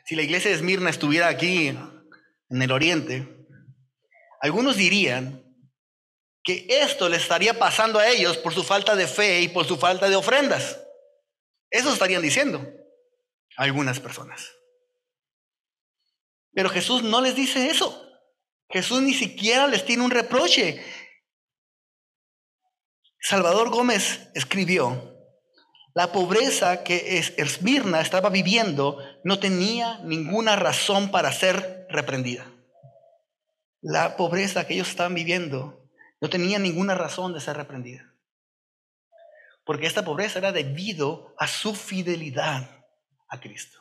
si 0.06 0.16
la 0.16 0.24
iglesia 0.24 0.52
de 0.52 0.58
Esmirna 0.58 0.90
estuviera 0.90 1.30
aquí 1.30 1.68
en 1.70 2.62
el 2.62 2.72
oriente, 2.72 3.48
algunos 4.42 4.76
dirían 4.76 5.45
que 6.46 6.68
esto 6.70 7.10
le 7.10 7.18
estaría 7.18 7.58
pasando 7.58 7.98
a 7.98 8.08
ellos 8.08 8.38
por 8.38 8.54
su 8.54 8.64
falta 8.64 8.96
de 8.96 9.08
fe 9.08 9.42
y 9.42 9.48
por 9.48 9.66
su 9.66 9.78
falta 9.78 10.08
de 10.08 10.16
ofrendas. 10.16 10.80
Eso 11.72 11.92
estarían 11.92 12.22
diciendo 12.22 12.64
algunas 13.58 14.00
personas. 14.00 14.52
Pero 16.54 16.70
Jesús 16.70 17.02
no 17.02 17.20
les 17.20 17.36
dice 17.36 17.70
eso. 17.70 18.02
Jesús 18.70 19.02
ni 19.02 19.16
siquiera 19.16 19.68
les 19.68 19.86
tiene 19.86 20.04
un 20.04 20.12
reproche. 20.12 20.86
Salvador 23.20 23.72
Gómez 23.72 24.30
escribió, 24.36 25.16
la 25.96 26.12
pobreza 26.12 26.84
que 26.84 27.18
Esmirna 27.38 28.02
estaba 28.02 28.30
viviendo 28.30 29.00
no 29.24 29.40
tenía 29.40 30.00
ninguna 30.04 30.56
razón 30.56 31.10
para 31.10 31.32
ser 31.32 31.88
reprendida. 31.90 32.46
La 33.82 34.16
pobreza 34.16 34.68
que 34.68 34.76
ellos 34.76 34.90
estaban 34.90 35.16
viviendo 35.16 35.85
No 36.26 36.30
tenía 36.32 36.58
ninguna 36.58 36.96
razón 36.96 37.34
de 37.34 37.40
ser 37.40 37.56
reprendida. 37.56 38.12
Porque 39.64 39.86
esta 39.86 40.04
pobreza 40.04 40.40
era 40.40 40.52
debido 40.52 41.36
a 41.38 41.46
su 41.46 41.76
fidelidad 41.76 42.84
a 43.28 43.40
Cristo. 43.40 43.78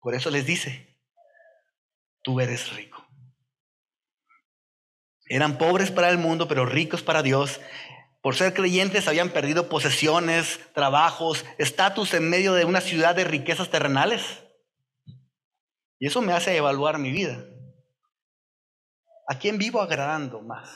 Por 0.00 0.16
eso 0.16 0.30
les 0.30 0.44
dice, 0.44 0.98
tú 2.22 2.40
eres 2.40 2.72
rico. 2.74 3.06
Eran 5.26 5.58
pobres 5.58 5.92
para 5.92 6.10
el 6.10 6.18
mundo, 6.18 6.48
pero 6.48 6.66
ricos 6.66 7.04
para 7.04 7.22
Dios. 7.22 7.60
Por 8.20 8.34
ser 8.34 8.52
creyentes 8.52 9.06
habían 9.06 9.30
perdido 9.30 9.68
posesiones, 9.68 10.58
trabajos, 10.72 11.44
estatus 11.56 12.14
en 12.14 12.28
medio 12.28 12.52
de 12.54 12.64
una 12.64 12.80
ciudad 12.80 13.14
de 13.14 13.22
riquezas 13.22 13.70
terrenales. 13.70 14.42
Y 16.00 16.08
eso 16.08 16.20
me 16.20 16.32
hace 16.32 16.56
evaluar 16.56 16.98
mi 16.98 17.12
vida. 17.12 17.44
¿A 19.26 19.38
quién 19.38 19.56
vivo 19.56 19.80
agradando 19.80 20.42
más? 20.42 20.68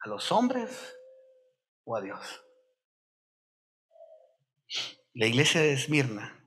¿A 0.00 0.08
los 0.08 0.30
hombres 0.32 0.94
o 1.84 1.96
a 1.96 2.00
Dios? 2.00 2.20
La 5.14 5.26
iglesia 5.26 5.60
de 5.60 5.72
Esmirna 5.72 6.46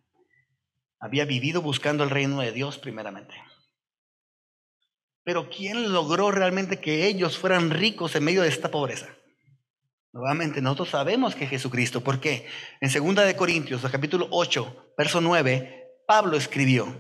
había 1.00 1.26
vivido 1.26 1.62
buscando 1.62 2.04
el 2.04 2.12
reino 2.12 2.40
de 2.40 2.52
Dios 2.52 2.78
primeramente. 2.78 3.34
Pero 5.24 5.50
¿quién 5.50 5.92
logró 5.92 6.32
realmente 6.32 6.80
que 6.80 7.08
ellos 7.08 7.38
fueran 7.38 7.72
ricos 7.72 8.16
en 8.16 8.24
medio 8.24 8.42
de 8.42 8.50
esta 8.50 8.70
pobreza? 8.70 9.10
Nuevamente, 10.12 10.62
nosotros 10.62 10.90
sabemos 10.90 11.34
que 11.34 11.48
Jesucristo, 11.48 12.02
¿por 12.02 12.20
qué? 12.20 12.46
En 12.80 12.92
2 12.92 13.26
de 13.26 13.36
Corintios, 13.36 13.82
capítulo 13.92 14.28
8, 14.30 14.94
verso 14.96 15.22
9, 15.22 15.88
Pablo 16.06 16.38
escribió, 16.38 16.96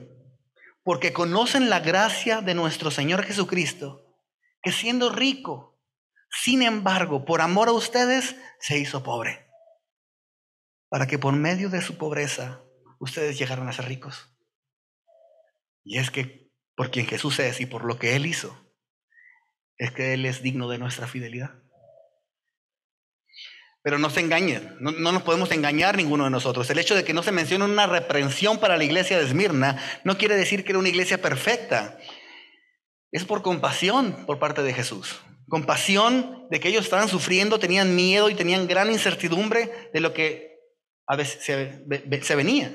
porque 0.83 1.13
conocen 1.13 1.69
la 1.69 1.79
gracia 1.79 2.41
de 2.41 2.55
nuestro 2.55 2.89
Señor 2.89 3.23
Jesucristo, 3.23 4.02
que 4.63 4.71
siendo 4.71 5.09
rico, 5.11 5.79
sin 6.31 6.63
embargo, 6.63 7.25
por 7.25 7.41
amor 7.41 7.67
a 7.67 7.73
ustedes, 7.73 8.35
se 8.59 8.79
hizo 8.79 9.03
pobre, 9.03 9.45
para 10.89 11.05
que 11.05 11.19
por 11.19 11.33
medio 11.33 11.69
de 11.69 11.81
su 11.81 11.97
pobreza 11.97 12.63
ustedes 12.99 13.37
llegaran 13.37 13.67
a 13.67 13.73
ser 13.73 13.85
ricos. 13.85 14.29
Y 15.83 15.99
es 15.99 16.09
que 16.09 16.49
por 16.75 16.89
quien 16.89 17.05
Jesús 17.05 17.39
es 17.39 17.59
y 17.61 17.65
por 17.65 17.83
lo 17.83 17.99
que 17.99 18.15
Él 18.15 18.25
hizo, 18.25 18.73
es 19.77 19.91
que 19.91 20.13
Él 20.13 20.25
es 20.25 20.41
digno 20.41 20.69
de 20.69 20.77
nuestra 20.77 21.07
fidelidad. 21.07 21.61
Pero 23.83 23.99
no 23.99 24.09
se 24.09 24.21
engañen, 24.21 24.77
no, 24.79 24.91
no, 24.91 25.11
nos 25.11 25.23
podemos 25.23 25.51
engañar 25.51 25.97
ninguno 25.97 26.23
de 26.23 26.29
nosotros. 26.29 26.69
El 26.69 26.79
hecho 26.79 26.95
de 26.95 27.03
que 27.03 27.13
no 27.13 27.21
se 27.21 27.33
mencione 27.33 27.65
una 27.65 27.85
reprensión 27.85 28.57
para 28.59 28.77
la 28.77 28.85
iglesia 28.85 29.17
de 29.17 29.25
Esmirna 29.25 29.77
no 30.05 30.17
quiere 30.17 30.37
decir 30.37 30.63
que 30.63 30.71
era 30.71 30.79
una 30.79 30.87
iglesia 30.87 31.21
perfecta. 31.21 31.99
Es 33.13 33.25
por 33.25 33.43
compasión 33.43 34.25
por 34.25 34.39
parte 34.39 34.63
de 34.63 34.73
Jesús. 34.73 35.21
Compasión 35.47 36.47
de 36.49 36.59
que 36.59 36.69
ellos 36.69 36.83
estaban 36.83 37.07
sufriendo, 37.07 37.59
tenían 37.59 37.95
miedo 37.95 38.27
y 38.27 38.33
tenían 38.33 38.67
gran 38.67 38.91
incertidumbre 38.91 39.89
de 39.93 39.99
lo 39.99 40.13
que 40.13 40.57
a 41.05 41.15
veces 41.15 41.43
se, 41.43 42.23
se 42.23 42.35
venía. 42.35 42.73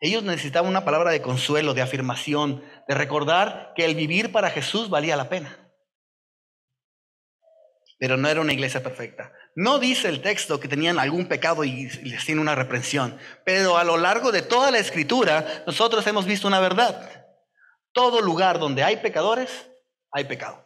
Ellos 0.00 0.24
necesitaban 0.24 0.68
una 0.68 0.84
palabra 0.84 1.12
de 1.12 1.22
consuelo, 1.22 1.72
de 1.72 1.82
afirmación, 1.82 2.64
de 2.88 2.96
recordar 2.96 3.72
que 3.76 3.84
el 3.84 3.94
vivir 3.94 4.32
para 4.32 4.50
Jesús 4.50 4.90
valía 4.90 5.16
la 5.16 5.28
pena. 5.28 5.70
Pero 8.00 8.16
no 8.16 8.28
era 8.28 8.40
una 8.40 8.52
iglesia 8.52 8.82
perfecta. 8.82 9.32
No 9.54 9.78
dice 9.78 10.08
el 10.08 10.20
texto 10.20 10.58
que 10.58 10.66
tenían 10.66 10.98
algún 10.98 11.26
pecado 11.26 11.62
y 11.62 11.88
les 12.02 12.24
tiene 12.24 12.40
una 12.40 12.56
reprensión, 12.56 13.16
pero 13.44 13.78
a 13.78 13.84
lo 13.84 13.98
largo 13.98 14.32
de 14.32 14.42
toda 14.42 14.72
la 14.72 14.78
escritura 14.78 15.62
nosotros 15.64 16.04
hemos 16.08 16.26
visto 16.26 16.48
una 16.48 16.58
verdad. 16.58 17.23
Todo 17.94 18.20
lugar 18.20 18.58
donde 18.58 18.82
hay 18.82 18.98
pecadores, 18.98 19.70
hay 20.10 20.24
pecado. 20.24 20.62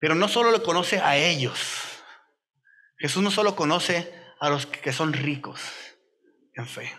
Pero 0.00 0.14
no 0.14 0.28
solo 0.28 0.50
lo 0.50 0.62
conoce 0.62 0.98
a 0.98 1.16
ellos. 1.16 1.60
Jesús 2.98 3.22
no 3.22 3.30
solo 3.30 3.54
conoce 3.54 4.12
a 4.40 4.48
los 4.48 4.66
que 4.66 4.92
son 4.92 5.12
ricos 5.12 5.60
en 6.54 6.66
fe. 6.66 6.90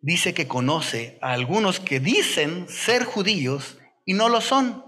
Dice 0.00 0.32
que 0.32 0.48
conoce 0.48 1.18
a 1.20 1.32
algunos 1.32 1.80
que 1.80 2.00
dicen 2.00 2.68
ser 2.68 3.04
judíos 3.04 3.78
y 4.06 4.14
no 4.14 4.28
lo 4.28 4.40
son. 4.40 4.84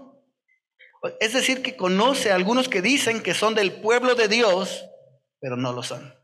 Es 1.19 1.33
decir, 1.33 1.61
que 1.61 1.75
conoce 1.75 2.31
a 2.31 2.35
algunos 2.35 2.69
que 2.69 2.81
dicen 2.81 3.21
que 3.21 3.33
son 3.33 3.53
del 3.53 3.73
pueblo 3.81 4.15
de 4.15 4.29
Dios, 4.29 4.85
pero 5.41 5.57
no 5.57 5.73
lo 5.73 5.83
son. 5.83 6.15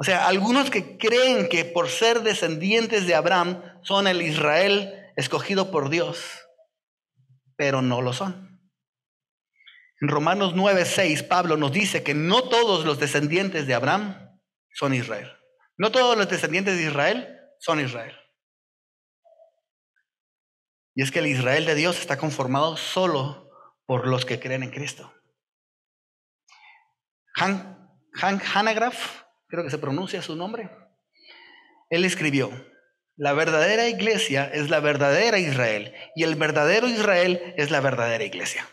O 0.00 0.04
sea, 0.04 0.28
algunos 0.28 0.70
que 0.70 0.96
creen 0.96 1.48
que 1.48 1.64
por 1.64 1.88
ser 1.88 2.22
descendientes 2.22 3.06
de 3.06 3.16
Abraham 3.16 3.62
son 3.82 4.06
el 4.06 4.22
Israel 4.22 5.12
escogido 5.16 5.72
por 5.72 5.90
Dios, 5.90 6.24
pero 7.56 7.82
no 7.82 8.00
lo 8.00 8.12
son. 8.12 8.60
En 10.00 10.08
Romanos 10.08 10.54
9:6 10.54 11.26
Pablo 11.26 11.56
nos 11.56 11.72
dice 11.72 12.04
que 12.04 12.14
no 12.14 12.48
todos 12.48 12.84
los 12.84 13.00
descendientes 13.00 13.66
de 13.66 13.74
Abraham 13.74 14.38
son 14.72 14.94
Israel. 14.94 15.32
No 15.76 15.90
todos 15.90 16.16
los 16.16 16.28
descendientes 16.28 16.76
de 16.76 16.84
Israel 16.84 17.36
son 17.58 17.80
Israel. 17.80 18.16
Y 20.94 21.02
es 21.02 21.10
que 21.10 21.18
el 21.18 21.26
Israel 21.26 21.66
de 21.66 21.74
Dios 21.74 21.98
está 21.98 22.16
conformado 22.18 22.76
solo 22.76 23.50
por 23.86 24.06
los 24.06 24.24
que 24.24 24.38
creen 24.38 24.62
en 24.62 24.70
Cristo. 24.70 25.12
Han, 27.34 27.90
Han 28.20 28.40
Hanegraaff, 28.40 29.27
creo 29.48 29.64
que 29.64 29.70
se 29.70 29.78
pronuncia 29.78 30.22
su 30.22 30.36
nombre, 30.36 30.70
él 31.90 32.04
escribió, 32.04 32.50
la 33.16 33.32
verdadera 33.32 33.88
iglesia 33.88 34.48
es 34.52 34.70
la 34.70 34.80
verdadera 34.80 35.38
Israel 35.38 35.94
y 36.14 36.22
el 36.22 36.36
verdadero 36.36 36.86
Israel 36.86 37.54
es 37.56 37.70
la 37.70 37.80
verdadera 37.80 38.24
iglesia. 38.24 38.68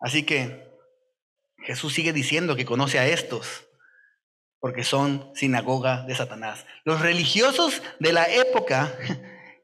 Así 0.00 0.24
que 0.24 0.72
Jesús 1.58 1.92
sigue 1.92 2.12
diciendo 2.12 2.56
que 2.56 2.64
conoce 2.64 2.98
a 2.98 3.06
estos 3.06 3.68
porque 4.58 4.84
son 4.84 5.30
sinagoga 5.34 6.04
de 6.04 6.14
Satanás. 6.14 6.66
Los 6.84 7.00
religiosos 7.00 7.82
de 7.98 8.12
la 8.12 8.24
época 8.26 8.96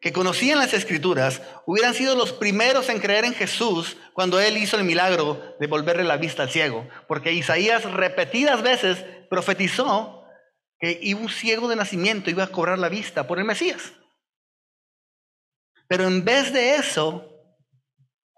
que 0.00 0.12
conocían 0.12 0.58
las 0.58 0.74
escrituras 0.74 1.42
hubieran 1.66 1.94
sido 1.94 2.14
los 2.14 2.32
primeros 2.32 2.88
en 2.88 3.00
creer 3.00 3.24
en 3.24 3.34
Jesús 3.34 3.96
cuando 4.12 4.40
él 4.40 4.56
hizo 4.56 4.76
el 4.76 4.84
milagro 4.84 5.56
de 5.58 5.66
volverle 5.66 6.04
la 6.04 6.16
vista 6.16 6.44
al 6.44 6.50
ciego, 6.50 6.88
porque 7.08 7.32
Isaías 7.32 7.84
repetidas 7.84 8.62
veces 8.62 9.04
profetizó 9.28 10.24
que 10.78 11.00
un 11.18 11.28
ciego 11.28 11.68
de 11.68 11.76
nacimiento 11.76 12.30
iba 12.30 12.44
a 12.44 12.52
cobrar 12.52 12.78
la 12.78 12.88
vista 12.88 13.26
por 13.26 13.38
el 13.38 13.44
Mesías. 13.44 13.92
Pero 15.88 16.04
en 16.04 16.24
vez 16.24 16.52
de 16.52 16.76
eso, 16.76 17.28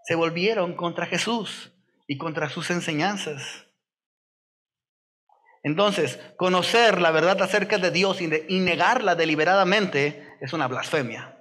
se 0.05 0.15
volvieron 0.15 0.75
contra 0.77 1.07
Jesús 1.07 1.73
y 2.07 2.17
contra 2.17 2.49
sus 2.49 2.71
enseñanzas. 2.71 3.67
Entonces, 5.63 6.19
conocer 6.39 7.03
la 7.03 7.11
verdad 7.11 7.43
acerca 7.43 7.77
de 7.77 7.91
Dios 7.91 8.23
y 8.23 8.61
negarla 8.61 9.15
deliberadamente 9.15 10.37
es 10.41 10.55
una 10.55 10.69
blasfemia. 10.69 11.40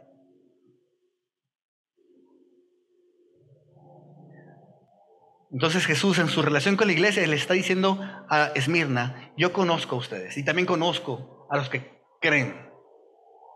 Entonces 5.51 5.85
Jesús 5.85 6.19
en 6.19 6.27
su 6.27 6.41
relación 6.41 6.77
con 6.77 6.87
la 6.87 6.93
iglesia 6.93 7.25
le 7.25 7.35
está 7.35 7.55
diciendo 7.55 7.99
a 8.29 8.51
Esmirna, 8.53 9.33
yo 9.35 9.51
conozco 9.51 9.95
a 9.95 9.99
ustedes 9.99 10.37
y 10.37 10.45
también 10.45 10.67
conozco 10.67 11.47
a 11.49 11.57
los 11.57 11.69
que 11.69 12.03
creen 12.21 12.69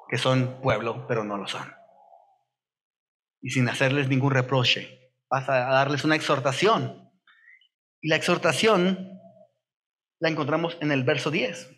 que 0.10 0.18
son 0.18 0.60
pueblo, 0.62 1.06
pero 1.08 1.24
no 1.24 1.38
lo 1.38 1.48
son. 1.48 1.72
Y 3.42 3.52
sin 3.52 3.70
hacerles 3.70 4.08
ningún 4.08 4.32
reproche, 4.32 5.12
pasa 5.28 5.70
a 5.70 5.74
darles 5.74 6.04
una 6.04 6.16
exhortación. 6.16 7.12
Y 8.02 8.10
la 8.10 8.16
exhortación 8.16 9.20
la 10.20 10.30
encontramos 10.30 10.78
en 10.82 10.92
el 10.92 11.04
verso 11.04 11.30
10. 11.30 11.70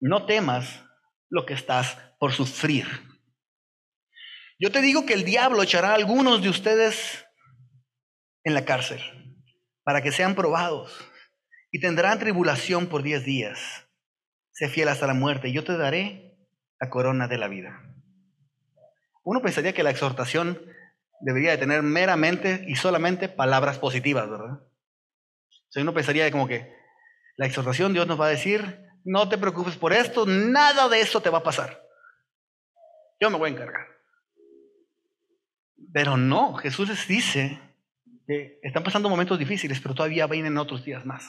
No 0.00 0.26
temas 0.26 0.84
lo 1.30 1.46
que 1.46 1.54
estás 1.54 1.96
por 2.18 2.32
sufrir. 2.32 2.86
Yo 4.58 4.70
te 4.70 4.82
digo 4.82 5.04
que 5.06 5.14
el 5.14 5.24
diablo 5.24 5.62
echará 5.62 5.90
a 5.90 5.94
algunos 5.94 6.42
de 6.42 6.48
ustedes 6.48 7.23
en 8.44 8.54
la 8.54 8.64
cárcel 8.64 9.00
para 9.82 10.02
que 10.02 10.12
sean 10.12 10.34
probados 10.34 10.96
y 11.70 11.80
tendrán 11.80 12.18
tribulación 12.18 12.86
por 12.86 13.02
diez 13.02 13.24
días. 13.24 13.86
Sé 14.52 14.68
fiel 14.68 14.88
hasta 14.88 15.06
la 15.06 15.14
muerte 15.14 15.48
y 15.48 15.52
yo 15.52 15.64
te 15.64 15.76
daré 15.76 16.38
la 16.80 16.88
corona 16.88 17.26
de 17.26 17.38
la 17.38 17.48
vida. 17.48 17.82
Uno 19.24 19.42
pensaría 19.42 19.72
que 19.72 19.82
la 19.82 19.90
exhortación 19.90 20.60
debería 21.20 21.52
de 21.52 21.58
tener 21.58 21.82
meramente 21.82 22.64
y 22.68 22.76
solamente 22.76 23.28
palabras 23.28 23.78
positivas, 23.78 24.28
¿verdad? 24.28 24.60
O 24.60 25.70
sea, 25.70 25.82
uno 25.82 25.94
pensaría 25.94 26.30
como 26.30 26.46
que 26.46 26.72
la 27.36 27.46
exhortación 27.46 27.92
Dios 27.92 28.06
nos 28.06 28.20
va 28.20 28.26
a 28.26 28.30
decir, 28.30 28.86
no 29.04 29.28
te 29.28 29.38
preocupes 29.38 29.76
por 29.76 29.92
esto, 29.92 30.26
nada 30.26 30.88
de 30.88 31.00
esto 31.00 31.20
te 31.20 31.30
va 31.30 31.38
a 31.38 31.42
pasar. 31.42 31.82
Yo 33.20 33.30
me 33.30 33.38
voy 33.38 33.50
a 33.50 33.52
encargar. 33.52 33.86
Pero 35.92 36.16
no, 36.16 36.54
Jesús 36.54 36.88
les 36.88 37.06
dice 37.08 37.60
están 38.26 38.82
pasando 38.82 39.08
momentos 39.08 39.38
difíciles, 39.38 39.80
pero 39.80 39.94
todavía 39.94 40.26
vienen 40.26 40.56
otros 40.58 40.84
días 40.84 41.04
más. 41.04 41.28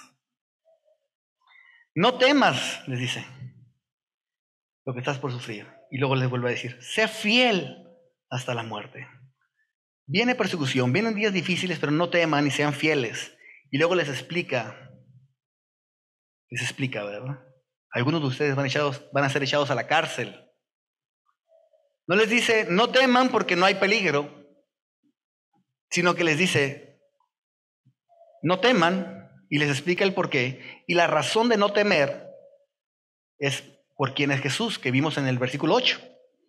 No 1.94 2.18
temas, 2.18 2.88
les 2.88 3.00
dice. 3.00 3.26
lo 4.86 4.94
que 4.94 5.00
estás 5.00 5.18
por 5.18 5.32
sufrir. 5.32 5.68
Y 5.90 5.98
luego 5.98 6.16
les 6.16 6.30
vuelve 6.30 6.50
a 6.50 6.52
decir, 6.52 6.78
sé 6.82 7.08
fiel 7.08 7.88
hasta 8.30 8.54
la 8.54 8.64
muerte. 8.64 9.08
Viene 10.06 10.36
persecución, 10.36 10.94
vienen 10.94 11.16
días 11.16 11.34
difíciles, 11.34 11.80
pero 11.80 11.92
no 11.92 12.10
teman 12.10 12.46
y 12.46 12.52
sean 12.52 12.74
fieles. 12.74 13.36
Y 13.72 13.78
luego 13.78 13.96
les 13.96 14.10
explica, 14.10 14.92
les 16.50 16.62
explica, 16.62 17.04
¿verdad? 17.04 17.40
Algunos 17.90 18.22
de 18.22 18.28
ustedes 18.28 18.56
van, 18.56 18.66
echados, 18.66 19.10
van 19.12 19.24
a 19.24 19.30
ser 19.30 19.42
echados 19.42 19.72
a 19.72 19.76
la 19.76 19.88
cárcel. 19.88 20.52
No 22.08 22.16
les 22.16 22.30
dice, 22.30 22.68
no 22.70 22.90
teman 22.90 23.30
porque 23.30 23.56
no 23.56 23.66
hay 23.66 23.76
peligro, 23.76 24.45
sino 25.90 26.16
que 26.16 26.24
les 26.24 26.38
dice, 26.38 27.00
no 28.42 28.60
teman 28.60 29.30
y 29.50 29.60
les 29.60 29.70
explica 29.70 30.04
el 30.04 30.14
por 30.14 30.30
qué. 30.30 30.84
Y 30.88 30.94
la 30.94 31.08
razón 31.08 31.50
de 31.50 31.58
no 31.58 31.72
temer 31.72 32.28
es 33.38 33.64
por 33.96 34.14
quién 34.14 34.32
es 34.32 34.42
Jesús, 34.42 34.80
que 34.80 34.92
vimos 34.92 35.18
en 35.18 35.28
el 35.28 35.38
versículo 35.38 35.76
8. 35.76 36.00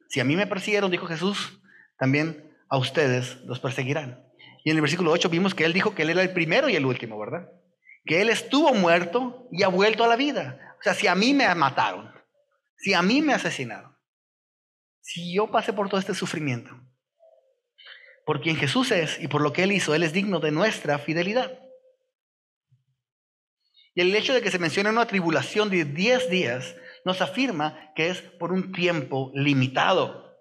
Si 0.09 0.20
a 0.20 0.25
mí 0.25 0.37
me 0.37 0.46
persiguieron, 0.46 0.90
dijo 0.90 1.07
Jesús, 1.07 1.61
también 1.99 2.53
a 2.68 2.79
ustedes 2.79 3.37
los 3.44 3.61
perseguirán. 3.61 4.25
Y 4.64 4.70
en 4.70 4.77
el 4.77 4.83
versículo 4.83 5.12
8 5.12 5.29
vimos 5.29 5.55
que 5.55 5.64
él 5.64 5.72
dijo 5.72 5.94
que 5.94 6.03
él 6.03 6.11
era 6.11 6.22
el 6.22 6.33
primero 6.33 6.68
y 6.68 6.77
el 6.77 6.87
último, 6.87 7.18
¿verdad? 7.18 7.49
Que 8.05 8.20
él 8.20 8.31
estuvo 8.31 8.75
muerto 8.75 9.49
y 9.53 9.62
ha 9.62 9.68
vuelto 9.68 10.05
a 10.05 10.09
la 10.09 10.16
vida. 10.16 10.75
O 10.79 10.83
sea, 10.83 10.94
si 10.94 11.07
a 11.07 11.14
mí 11.14 11.35
me 11.35 11.53
mataron, 11.55 12.12
si 12.77 12.92
a 12.94 13.03
mí 13.03 13.22
me 13.22 13.33
asesinaron, 13.33 13.96
si 15.01 15.33
yo 15.33 15.51
pasé 15.51 15.72
por 15.72 15.88
todo 15.88 16.01
este 16.01 16.14
sufrimiento, 16.14 16.72
por 18.27 18.41
quien 18.41 18.57
Jesús 18.57 18.91
es 18.91 19.21
y 19.21 19.29
por 19.29 19.41
lo 19.41 19.53
que 19.53 19.62
Él 19.62 19.73
hizo, 19.73 19.95
Él 19.95 20.03
es 20.03 20.12
digno 20.12 20.41
de 20.41 20.51
nuestra 20.51 20.99
fidelidad. 20.99 21.61
Y 23.95 24.01
el 24.01 24.15
hecho 24.15 24.35
de 24.35 24.43
que 24.43 24.51
se 24.51 24.59
mencione 24.59 24.91
una 24.91 25.07
tribulación 25.07 25.71
de 25.71 25.85
10 25.85 26.29
días 26.29 26.75
nos 27.05 27.23
afirma 27.23 27.93
que 27.95 28.09
es 28.09 28.21
por 28.21 28.53
un 28.53 28.73
tiempo 28.73 29.31
limitado. 29.33 30.37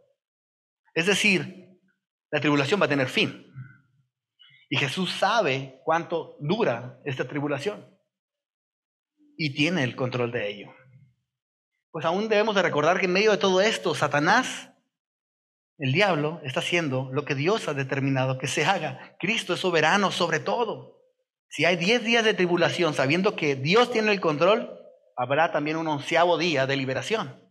Es 0.95 1.06
decir, 1.06 1.80
la 2.32 2.41
tribulación 2.41 2.82
va 2.82 2.88
a 2.88 2.89
tener 2.89 3.08
fin. 3.08 3.54
Y 4.67 4.78
Jesús 4.78 5.12
sabe 5.12 5.80
cuánto 5.86 6.38
dura 6.39 7.00
esta 7.06 7.28
tribulación. 7.28 7.88
Y 9.38 9.54
tiene 9.54 9.84
el 9.84 9.95
control 9.95 10.32
de 10.32 10.50
ello. 10.50 10.74
Pues 11.91 12.04
aún 12.04 12.30
debemos 12.30 12.56
de 12.56 12.63
recordar 12.63 13.00
que 13.00 13.06
en 13.06 13.13
medio 13.13 13.32
de 13.32 13.38
todo 13.38 13.62
esto, 13.62 13.93
Satanás, 13.93 14.71
el 15.78 15.92
diablo, 15.92 16.40
está 16.44 16.62
haciendo 16.62 17.10
lo 17.12 17.26
que 17.26 17.36
Dios 17.36 17.68
ha 17.68 17.74
determinado 17.74 18.38
que 18.38 18.48
se 18.48 18.66
haga. 18.66 19.16
Cristo 19.20 19.54
es 19.54 19.60
soberano 19.60 20.12
sobre 20.12 20.40
todo. 20.40 21.02
Si 21.50 21.66
hay 21.66 21.76
10 21.76 22.04
días 22.04 22.24
de 22.24 22.34
tribulación 22.34 22.94
sabiendo 22.94 23.36
que 23.36 23.56
Dios 23.56 23.92
tiene 23.92 24.12
el 24.12 24.22
control, 24.22 24.80
habrá 25.16 25.52
también 25.52 25.78
un 25.78 25.88
onceavo 25.88 26.38
día 26.38 26.66
de 26.66 26.78
liberación. 26.78 27.42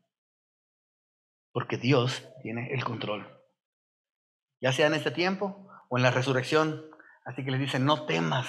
Porque 1.53 1.77
Dios 1.77 2.27
tiene 2.43 2.73
el 2.73 2.85
control. 2.85 3.43
Ya 4.61 4.73
sea 4.73 4.87
en 4.87 4.95
este 4.95 5.11
tiempo 5.11 5.69
o 5.89 5.99
en 5.99 6.03
la 6.03 6.11
resurrección. 6.11 6.85
Así 7.25 7.45
que 7.45 7.51
le 7.51 7.59
dice, 7.59 7.79
no 7.79 8.07
temas. 8.07 8.47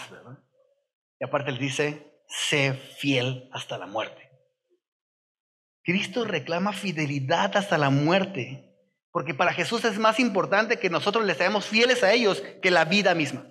Y 1.20 1.26
aparte 1.26 1.52
le 1.52 1.60
dice, 1.60 2.22
sé 2.28 2.74
fiel 2.74 3.50
hasta 3.54 3.78
la 3.78 3.86
muerte. 3.86 4.32
Cristo 5.84 6.26
reclama 6.26 6.74
fidelidad 6.74 7.56
hasta 7.56 7.78
la 7.78 7.90
muerte. 7.90 8.75
Porque 9.16 9.34
para 9.34 9.54
Jesús 9.54 9.86
es 9.86 9.98
más 9.98 10.20
importante 10.20 10.78
que 10.78 10.90
nosotros 10.90 11.26
le 11.26 11.36
seamos 11.36 11.66
fieles 11.66 12.04
a 12.04 12.12
ellos 12.12 12.44
que 12.62 12.70
la 12.70 12.84
vida 12.84 13.16
misma. 13.16 13.48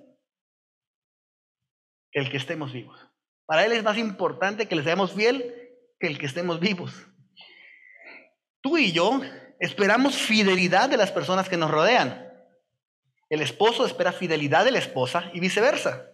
El 2.12 2.30
que 2.30 2.36
estemos 2.36 2.74
vivos. 2.74 3.00
Para 3.46 3.64
Él 3.64 3.72
es 3.72 3.82
más 3.82 3.96
importante 3.96 4.68
que 4.68 4.76
le 4.76 4.84
seamos 4.84 5.14
fiel 5.14 5.72
que 5.98 6.08
el 6.08 6.18
que 6.18 6.26
estemos 6.26 6.60
vivos. 6.60 6.92
Tú 8.60 8.76
y 8.76 8.92
yo 8.92 9.22
esperamos 9.58 10.18
fidelidad 10.18 10.90
de 10.90 10.98
las 10.98 11.10
personas 11.10 11.48
que 11.48 11.56
nos 11.56 11.70
rodean. 11.70 12.30
El 13.30 13.40
esposo 13.40 13.86
espera 13.86 14.12
fidelidad 14.12 14.66
de 14.66 14.72
la 14.72 14.80
esposa 14.80 15.30
y 15.32 15.40
viceversa. 15.40 16.10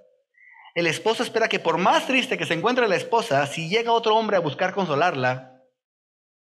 El 0.76 0.86
esposo 0.86 1.24
espera 1.24 1.48
que 1.48 1.58
por 1.58 1.76
más 1.76 2.06
triste 2.06 2.38
que 2.38 2.46
se 2.46 2.54
encuentre 2.54 2.86
la 2.86 2.94
esposa, 2.94 3.44
si 3.48 3.68
llega 3.68 3.90
otro 3.90 4.14
hombre 4.14 4.36
a 4.36 4.40
buscar 4.40 4.72
consolarla, 4.72 5.60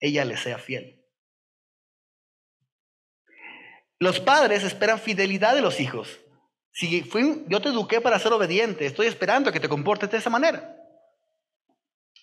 ella 0.01 0.25
le 0.25 0.35
sea 0.35 0.57
fiel. 0.57 0.96
Los 3.99 4.19
padres 4.19 4.63
esperan 4.63 4.99
fidelidad 4.99 5.55
de 5.55 5.61
los 5.61 5.79
hijos. 5.79 6.19
Si 6.71 7.01
fui, 7.01 7.43
yo 7.47 7.59
te 7.61 7.69
eduqué 7.69 8.01
para 8.01 8.19
ser 8.19 8.33
obediente, 8.33 8.85
estoy 8.85 9.07
esperando 9.07 9.51
que 9.51 9.59
te 9.59 9.69
comportes 9.69 10.11
de 10.11 10.17
esa 10.17 10.29
manera. 10.29 10.75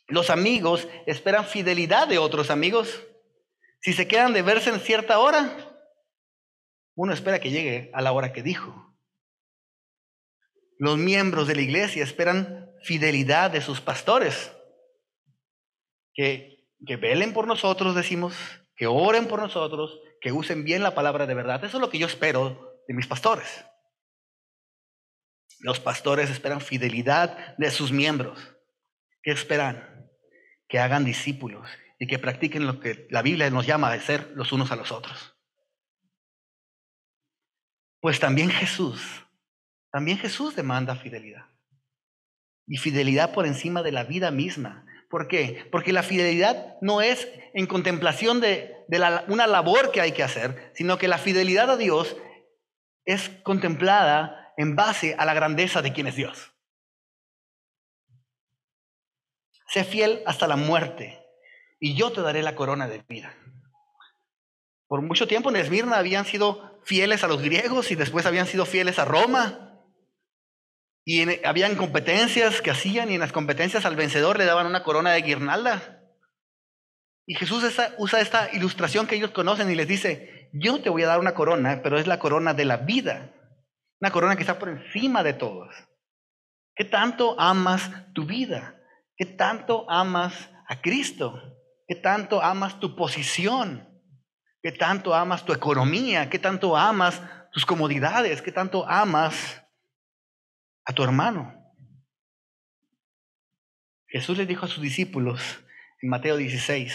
Los 0.06 0.30
amigos 0.30 0.86
esperan 1.06 1.44
fidelidad 1.44 2.06
de 2.06 2.18
otros 2.18 2.50
amigos. 2.50 3.02
Si 3.80 3.92
se 3.92 4.06
quedan 4.06 4.32
de 4.32 4.42
verse 4.42 4.70
en 4.70 4.80
cierta 4.80 5.18
hora, 5.18 5.74
uno 6.94 7.12
espera 7.12 7.40
que 7.40 7.50
llegue 7.50 7.90
a 7.92 8.02
la 8.02 8.12
hora 8.12 8.32
que 8.32 8.42
dijo. 8.42 8.94
Los 10.78 10.98
miembros 10.98 11.48
de 11.48 11.56
la 11.56 11.62
iglesia 11.62 12.04
esperan 12.04 12.70
fidelidad 12.82 13.50
de 13.50 13.60
sus 13.60 13.80
pastores. 13.80 14.52
Que, 16.12 16.64
que 16.86 16.96
velen 16.96 17.32
por 17.32 17.48
nosotros, 17.48 17.96
decimos, 17.96 18.36
que 18.76 18.86
oren 18.86 19.26
por 19.26 19.40
nosotros, 19.40 19.98
que 20.24 20.32
usen 20.32 20.64
bien 20.64 20.82
la 20.82 20.94
palabra 20.94 21.26
de 21.26 21.34
verdad. 21.34 21.62
Eso 21.62 21.76
es 21.76 21.80
lo 21.82 21.90
que 21.90 21.98
yo 21.98 22.06
espero 22.06 22.80
de 22.88 22.94
mis 22.94 23.06
pastores. 23.06 23.66
Los 25.60 25.80
pastores 25.80 26.30
esperan 26.30 26.62
fidelidad 26.62 27.54
de 27.58 27.70
sus 27.70 27.92
miembros. 27.92 28.56
¿Qué 29.22 29.32
esperan? 29.32 29.94
que 30.68 30.78
hagan 30.78 31.04
discípulos 31.04 31.68
y 31.98 32.06
que 32.06 32.18
practiquen 32.18 32.66
lo 32.66 32.80
que 32.80 33.06
la 33.10 33.22
Biblia 33.22 33.50
nos 33.50 33.66
llama 33.66 33.92
a 33.92 34.00
ser 34.00 34.32
los 34.34 34.50
unos 34.50 34.72
a 34.72 34.76
los 34.76 34.92
otros. 34.92 35.36
Pues 38.00 38.18
también 38.18 38.50
Jesús, 38.50 39.00
también 39.92 40.18
Jesús 40.18 40.56
demanda 40.56 40.96
fidelidad. 40.96 41.46
Y 42.66 42.78
fidelidad 42.78 43.32
por 43.34 43.46
encima 43.46 43.82
de 43.82 43.92
la 43.92 44.04
vida 44.04 44.30
misma. 44.30 44.86
¿Por 45.14 45.28
qué? 45.28 45.68
Porque 45.70 45.92
la 45.92 46.02
fidelidad 46.02 46.76
no 46.80 47.00
es 47.00 47.28
en 47.52 47.68
contemplación 47.68 48.40
de, 48.40 48.84
una 49.28 49.46
labor 49.46 49.92
que 49.92 50.00
hay 50.00 50.10
que 50.10 50.24
hacer, 50.24 50.72
sino 50.74 50.98
que 50.98 51.06
la 51.06 51.18
fidelidad 51.18 51.70
a 51.70 51.76
Dios 51.76 52.16
es 53.04 53.28
contemplada 53.44 54.52
en 54.56 54.74
base 54.74 55.14
a 55.16 55.24
la 55.24 55.32
grandeza 55.32 55.82
de 55.82 55.92
quien 55.92 56.08
es 56.08 56.16
Dios. 56.16 56.52
Sé 59.68 59.84
fiel 59.84 60.20
hasta 60.26 60.48
la 60.48 60.56
muerte 60.56 61.24
y 61.78 61.94
yo 61.94 62.10
te 62.10 62.20
daré 62.20 62.42
la 62.42 62.56
corona 62.56 62.88
de 62.88 63.04
vida. 63.08 63.36
Por 64.88 65.00
mucho 65.00 65.28
tiempo 65.28 65.48
en 65.48 65.54
Esmirna 65.54 65.98
habían 65.98 66.24
sido 66.24 66.80
fieles 66.82 67.22
a 67.22 67.28
los 67.28 67.40
griegos 67.40 67.92
y 67.92 67.94
después 67.94 68.26
habían 68.26 68.48
sido 68.48 68.66
fieles 68.66 68.98
a 68.98 69.04
Roma. 69.04 69.63
Y 71.04 71.44
habían 71.44 71.76
competencias 71.76 72.62
que 72.62 72.70
hacían 72.70 73.10
y 73.10 73.14
en 73.14 73.20
las 73.20 73.32
competencias 73.32 73.84
al 73.84 73.96
vencedor 73.96 74.38
le 74.38 74.46
daban 74.46 74.66
una 74.66 74.82
corona 74.82 75.12
de 75.12 75.22
guirnalda. 75.22 76.00
Y 77.26 77.34
Jesús 77.34 77.64
usa 77.98 78.20
esta 78.20 78.50
ilustración 78.52 79.06
que 79.06 79.16
ellos 79.16 79.30
conocen 79.30 79.70
y 79.70 79.74
les 79.74 79.88
dice, 79.88 80.50
yo 80.52 80.80
te 80.80 80.90
voy 80.90 81.02
a 81.02 81.08
dar 81.08 81.20
una 81.20 81.34
corona, 81.34 81.80
pero 81.82 81.98
es 81.98 82.06
la 82.06 82.18
corona 82.18 82.54
de 82.54 82.64
la 82.64 82.78
vida. 82.78 83.34
Una 84.00 84.10
corona 84.10 84.36
que 84.36 84.42
está 84.42 84.58
por 84.58 84.68
encima 84.68 85.22
de 85.22 85.34
todos. 85.34 85.74
¿Qué 86.74 86.84
tanto 86.84 87.38
amas 87.38 87.90
tu 88.14 88.26
vida? 88.26 88.76
¿Qué 89.16 89.26
tanto 89.26 89.88
amas 89.90 90.50
a 90.68 90.80
Cristo? 90.80 91.40
¿Qué 91.86 91.96
tanto 91.96 92.42
amas 92.42 92.80
tu 92.80 92.96
posición? 92.96 93.88
¿Qué 94.62 94.72
tanto 94.72 95.14
amas 95.14 95.44
tu 95.44 95.52
economía? 95.52 96.30
¿Qué 96.30 96.38
tanto 96.38 96.76
amas 96.76 97.20
tus 97.52 97.64
comodidades? 97.64 98.42
¿Qué 98.42 98.52
tanto 98.52 98.88
amas 98.88 99.63
a 100.84 100.92
tu 100.92 101.02
hermano? 101.02 101.74
Jesús 104.06 104.38
le 104.38 104.46
dijo 104.46 104.66
a 104.66 104.68
sus 104.68 104.82
discípulos 104.82 105.64
en 106.00 106.08
Mateo 106.08 106.36
16, 106.36 106.94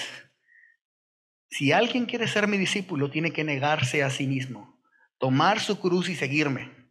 si 1.49 1.71
alguien 1.71 2.05
quiere 2.05 2.27
ser 2.27 2.47
mi 2.47 2.57
discípulo, 2.57 3.09
tiene 3.09 3.33
que 3.33 3.43
negarse 3.43 4.03
a 4.03 4.09
sí 4.09 4.27
mismo, 4.27 4.79
tomar 5.17 5.59
su 5.59 5.79
cruz 5.79 6.09
y 6.09 6.15
seguirme, 6.15 6.89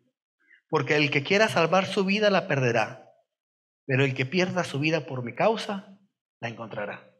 porque 0.68 0.96
el 0.96 1.10
que 1.10 1.22
quiera 1.22 1.48
salvar 1.48 1.86
su 1.86 2.04
vida 2.04 2.28
la 2.30 2.48
perderá 2.48 3.08
pero 3.88 4.04
el 4.04 4.14
que 4.14 4.26
pierda 4.26 4.64
su 4.64 4.78
vida 4.78 5.06
por 5.06 5.24
mi 5.24 5.34
causa, 5.34 5.98
la 6.40 6.48
encontrará. 6.50 7.10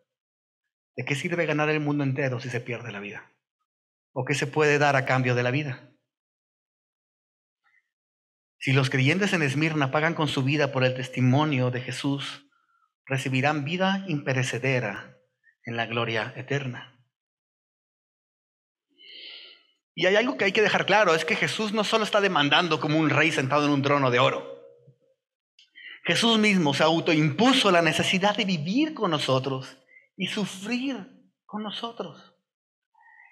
¿De 0.94 1.06
qué 1.06 1.14
sirve 1.14 1.46
ganar 1.46 1.70
el 1.70 1.80
mundo 1.80 2.04
entero 2.04 2.40
si 2.40 2.50
se 2.50 2.60
pierde 2.60 2.92
la 2.92 3.00
vida? 3.00 3.32
¿O 4.12 4.26
qué 4.26 4.34
se 4.34 4.46
puede 4.46 4.76
dar 4.76 4.94
a 4.94 5.06
cambio 5.06 5.34
de 5.34 5.42
la 5.42 5.50
vida? 5.50 5.90
Si 8.58 8.72
los 8.72 8.90
creyentes 8.90 9.32
en 9.32 9.42
Esmirna 9.42 9.90
pagan 9.90 10.14
con 10.14 10.28
su 10.28 10.42
vida 10.42 10.72
por 10.72 10.84
el 10.84 10.94
testimonio 10.94 11.70
de 11.70 11.80
Jesús, 11.80 12.44
recibirán 13.06 13.64
vida 13.64 14.04
imperecedera 14.08 15.16
en 15.64 15.76
la 15.76 15.86
gloria 15.86 16.32
eterna. 16.36 16.98
Y 19.94 20.06
hay 20.06 20.16
algo 20.16 20.36
que 20.36 20.44
hay 20.44 20.52
que 20.52 20.62
dejar 20.62 20.86
claro, 20.86 21.14
es 21.14 21.24
que 21.24 21.36
Jesús 21.36 21.72
no 21.72 21.84
solo 21.84 22.04
está 22.04 22.20
demandando 22.20 22.80
como 22.80 22.98
un 22.98 23.10
rey 23.10 23.32
sentado 23.32 23.64
en 23.64 23.72
un 23.72 23.82
trono 23.82 24.10
de 24.10 24.18
oro. 24.18 24.58
Jesús 26.04 26.38
mismo 26.38 26.72
se 26.72 26.84
autoimpuso 26.84 27.70
la 27.70 27.82
necesidad 27.82 28.36
de 28.36 28.44
vivir 28.44 28.94
con 28.94 29.10
nosotros 29.10 29.76
y 30.16 30.26
sufrir 30.26 31.06
con 31.44 31.62
nosotros. 31.62 32.34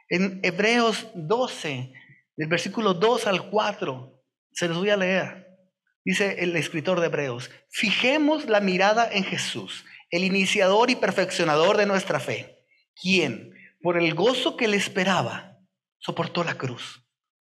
En 0.09 0.41
Hebreos 0.43 1.09
12, 1.15 1.93
del 2.37 2.49
versículo 2.49 2.95
2 2.95 3.27
al 3.27 3.49
4, 3.49 4.16
se 4.57 4.69
los 4.69 4.79
voy 4.79 4.91
a 4.91 4.97
leer. 4.97 5.47
Dice 6.05 6.37
el 6.39 6.57
escritor 6.57 7.01
de 7.01 7.07
Hebreos, 7.07 7.51
fijemos 7.69 8.47
la 8.47 8.61
mirada 8.61 9.09
en 9.13 9.23
Jesús, 9.23 9.85
el 10.11 10.25
iniciador 10.25 10.89
y 10.89 10.97
perfeccionador 10.97 11.77
de 11.77 11.85
nuestra 11.85 12.21
fe, 12.21 12.65
quien, 13.01 13.53
por 13.83 13.99
el 13.99 14.15
gozo 14.15 14.57
que 14.57 14.67
le 14.67 14.79
esperaba, 14.79 15.59
soportó 15.99 16.43
la 16.43 16.55
cruz, 16.55 17.07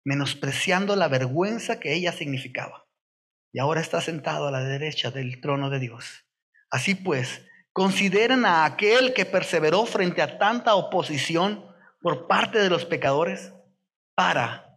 menospreciando 0.04 0.96
la 0.98 1.08
vergüenza 1.08 1.80
que 1.80 1.94
ella 1.94 2.12
significaba, 2.12 2.86
y 3.54 3.60
ahora 3.60 3.80
está 3.80 4.02
sentado 4.02 4.48
a 4.48 4.52
la 4.52 4.64
derecha 4.64 5.10
del 5.10 5.40
trono 5.40 5.70
de 5.70 5.80
Dios. 5.80 6.26
Así 6.70 6.96
pues, 6.96 7.46
consideren 7.72 8.46
a 8.46 8.66
aquel 8.66 9.14
que 9.14 9.26
perseveró 9.26 9.86
frente 9.86 10.22
a 10.22 10.38
tanta 10.38 10.76
oposición 10.76 11.66
por 12.02 12.28
parte 12.28 12.60
de 12.60 12.70
los 12.70 12.86
pecadores 12.86 13.54
para, 14.16 14.69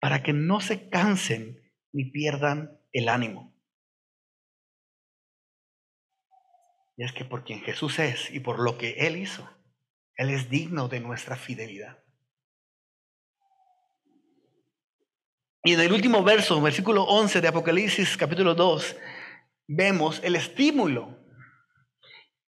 para 0.00 0.22
que 0.22 0.32
no 0.32 0.60
se 0.60 0.88
cansen 0.88 1.60
ni 1.92 2.10
pierdan 2.10 2.80
el 2.92 3.08
ánimo. 3.08 3.54
Y 6.96 7.04
es 7.04 7.12
que 7.12 7.24
por 7.24 7.44
quien 7.44 7.60
Jesús 7.60 7.98
es 7.98 8.30
y 8.30 8.40
por 8.40 8.58
lo 8.58 8.78
que 8.78 9.06
Él 9.06 9.16
hizo, 9.16 9.48
Él 10.16 10.30
es 10.30 10.48
digno 10.48 10.88
de 10.88 11.00
nuestra 11.00 11.36
fidelidad. 11.36 12.02
Y 15.62 15.72
en 15.72 15.80
el 15.80 15.92
último 15.92 16.22
verso, 16.22 16.60
versículo 16.60 17.02
11 17.02 17.40
de 17.40 17.48
Apocalipsis 17.48 18.16
capítulo 18.16 18.54
2, 18.54 18.96
vemos 19.66 20.20
el 20.22 20.36
estímulo. 20.36 21.18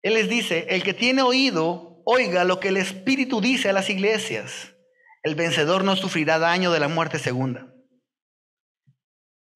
Él 0.03 0.15
les 0.15 0.29
dice, 0.29 0.67
el 0.69 0.83
que 0.83 0.93
tiene 0.93 1.21
oído, 1.21 2.03
oiga 2.05 2.43
lo 2.43 2.59
que 2.59 2.67
el 2.67 2.77
Espíritu 2.77 3.41
dice 3.41 3.69
a 3.69 3.73
las 3.73 3.89
iglesias. 3.89 4.74
El 5.25 5.33
vencedor 5.33 5.83
no 5.83 5.95
sufrirá 5.95 6.37
daño 6.37 6.71
de 6.71 6.79
la 6.79 6.87
muerte 6.87 7.17
segunda. 7.17 7.73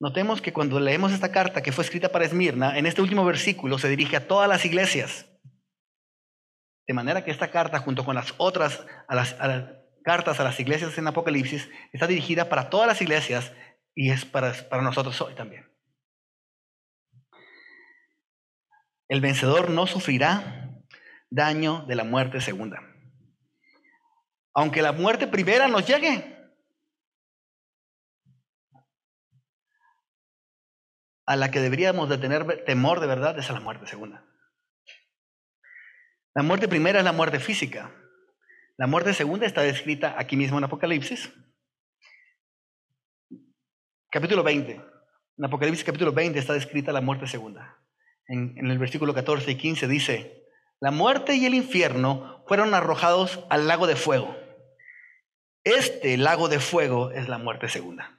Notemos 0.00 0.42
que 0.42 0.52
cuando 0.52 0.80
leemos 0.80 1.12
esta 1.12 1.30
carta 1.30 1.62
que 1.62 1.70
fue 1.70 1.84
escrita 1.84 2.08
para 2.08 2.24
Esmirna, 2.24 2.76
en 2.76 2.86
este 2.86 3.00
último 3.00 3.24
versículo 3.24 3.78
se 3.78 3.88
dirige 3.88 4.16
a 4.16 4.26
todas 4.26 4.48
las 4.48 4.64
iglesias. 4.64 5.26
De 6.88 6.92
manera 6.92 7.24
que 7.24 7.30
esta 7.30 7.52
carta, 7.52 7.78
junto 7.78 8.04
con 8.04 8.16
las 8.16 8.34
otras 8.38 8.84
cartas 10.02 10.40
a 10.40 10.42
las 10.42 10.58
iglesias 10.58 10.98
en 10.98 11.06
Apocalipsis, 11.06 11.70
está 11.92 12.08
dirigida 12.08 12.48
para 12.48 12.68
todas 12.68 12.88
las 12.88 13.00
iglesias 13.00 13.52
y 13.94 14.10
es 14.10 14.24
para 14.24 14.82
nosotros 14.82 15.20
hoy 15.20 15.36
también. 15.36 15.70
El 19.06 19.20
vencedor 19.20 19.70
no 19.70 19.86
sufrirá 19.86 20.82
daño 21.30 21.84
de 21.86 21.94
la 21.94 22.02
muerte 22.02 22.40
segunda. 22.40 22.89
Aunque 24.54 24.82
la 24.82 24.92
muerte 24.92 25.26
primera 25.26 25.68
nos 25.68 25.86
llegue, 25.86 26.40
a 31.30 31.36
la 31.36 31.52
que 31.52 31.60
deberíamos 31.60 32.08
de 32.08 32.18
tener 32.18 32.64
temor 32.64 32.98
de 32.98 33.06
verdad 33.06 33.38
es 33.38 33.48
a 33.50 33.52
la 33.52 33.60
muerte 33.60 33.86
segunda. 33.86 34.26
La 36.34 36.42
muerte 36.42 36.66
primera 36.66 36.98
es 36.98 37.04
la 37.04 37.12
muerte 37.12 37.38
física. 37.38 37.94
La 38.76 38.88
muerte 38.88 39.14
segunda 39.14 39.46
está 39.46 39.62
descrita 39.62 40.16
aquí 40.18 40.36
mismo 40.36 40.58
en 40.58 40.64
Apocalipsis. 40.64 41.32
Capítulo 44.10 44.42
20. 44.42 44.72
En 44.72 45.44
Apocalipsis 45.44 45.84
capítulo 45.84 46.12
20 46.12 46.36
está 46.36 46.54
descrita 46.54 46.90
la 46.90 47.00
muerte 47.00 47.28
segunda. 47.28 47.78
En, 48.26 48.58
en 48.58 48.68
el 48.68 48.78
versículo 48.78 49.14
14 49.14 49.52
y 49.52 49.54
15 49.56 49.86
dice, 49.86 50.48
la 50.80 50.90
muerte 50.90 51.36
y 51.36 51.46
el 51.46 51.54
infierno 51.54 52.42
fueron 52.48 52.74
arrojados 52.74 53.44
al 53.50 53.68
lago 53.68 53.86
de 53.86 53.94
fuego. 53.94 54.36
Este 55.78 56.16
lago 56.16 56.48
de 56.48 56.58
fuego 56.58 57.12
es 57.12 57.28
la 57.28 57.38
muerte 57.38 57.68
segunda. 57.68 58.18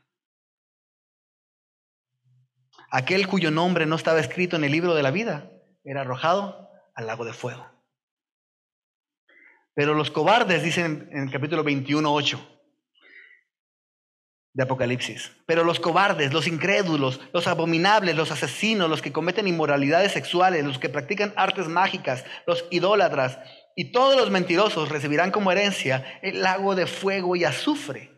Aquel 2.89 3.27
cuyo 3.27 3.51
nombre 3.51 3.85
no 3.85 3.97
estaba 3.97 4.21
escrito 4.21 4.55
en 4.55 4.63
el 4.63 4.71
libro 4.71 4.95
de 4.95 5.03
la 5.03 5.11
vida 5.11 5.51
era 5.83 6.01
arrojado 6.01 6.69
al 6.95 7.07
lago 7.07 7.25
de 7.25 7.33
fuego. 7.33 7.69
Pero 9.73 9.93
los 9.93 10.11
cobardes, 10.11 10.63
dicen 10.63 11.09
en 11.11 11.23
el 11.23 11.31
capítulo 11.31 11.61
21, 11.61 12.13
8 12.13 12.59
de 14.53 14.63
Apocalipsis, 14.63 15.31
pero 15.45 15.65
los 15.65 15.81
cobardes, 15.81 16.31
los 16.31 16.47
incrédulos, 16.47 17.19
los 17.33 17.47
abominables, 17.47 18.15
los 18.15 18.31
asesinos, 18.31 18.89
los 18.89 19.01
que 19.01 19.11
cometen 19.11 19.47
inmoralidades 19.47 20.13
sexuales, 20.13 20.63
los 20.63 20.79
que 20.79 20.87
practican 20.87 21.33
artes 21.35 21.67
mágicas, 21.67 22.23
los 22.47 22.65
idólatras 22.69 23.39
y 23.75 23.91
todos 23.91 24.17
los 24.17 24.29
mentirosos 24.29 24.89
recibirán 24.89 25.31
como 25.31 25.51
herencia 25.51 26.19
el 26.21 26.41
lago 26.41 26.75
de 26.75 26.87
fuego 26.87 27.35
y 27.35 27.43
azufre. 27.43 28.11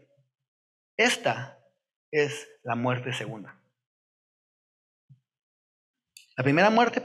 Esta 0.97 1.59
es 2.11 2.47
la 2.63 2.75
muerte 2.75 3.13
segunda. 3.13 3.59
La 6.35 6.43
primera 6.43 6.69
muerte 6.69 7.01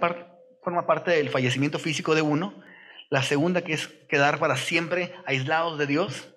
forma 0.62 0.86
parte 0.86 1.10
del 1.10 1.30
fallecimiento 1.30 1.78
físico 1.78 2.14
de 2.14 2.22
uno, 2.22 2.62
la 3.10 3.22
segunda 3.22 3.62
que 3.62 3.74
es 3.74 3.88
quedar 4.08 4.38
para 4.38 4.56
siempre 4.56 5.14
aislados 5.26 5.78
de 5.78 5.86
Dios. 5.86 6.34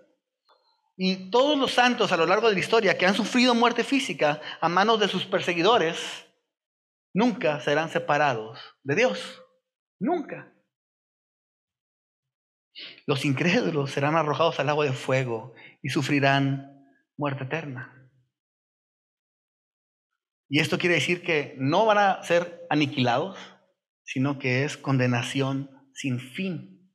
Y 0.98 1.32
todos 1.32 1.58
los 1.58 1.74
santos 1.74 2.12
a 2.12 2.18
lo 2.18 2.26
largo 2.26 2.48
de 2.48 2.54
la 2.54 2.60
historia 2.60 2.98
que 2.98 3.06
han 3.06 3.16
sufrido 3.16 3.56
muerte 3.56 3.84
física 3.84 4.42
a 4.60 4.70
manos 4.70 5.00
de 5.00 5.08
sus 5.08 5.26
perseguidores, 5.26 5.98
nunca 7.14 7.60
serán 7.62 7.90
separados 7.90 8.60
de 8.84 8.96
Dios. 8.96 9.42
Nunca. 10.00 10.54
Los 13.06 13.26
incrédulos 13.26 13.92
serán 13.92 14.16
arrojados 14.16 14.60
al 14.60 14.70
agua 14.70 14.86
de 14.86 14.94
fuego 14.94 15.54
y 15.82 15.90
sufrirán 15.90 16.86
muerte 17.18 17.44
eterna. 17.44 18.10
Y 20.50 20.60
esto 20.60 20.78
quiere 20.78 20.96
decir 20.96 21.24
que 21.24 21.56
no 21.58 21.86
van 21.86 21.98
a 21.98 22.24
ser 22.24 22.66
aniquilados, 22.70 23.38
sino 24.04 24.38
que 24.38 24.66
es 24.66 24.78
condenación 24.78 25.70
sin 25.94 26.20
fin. 26.20 26.92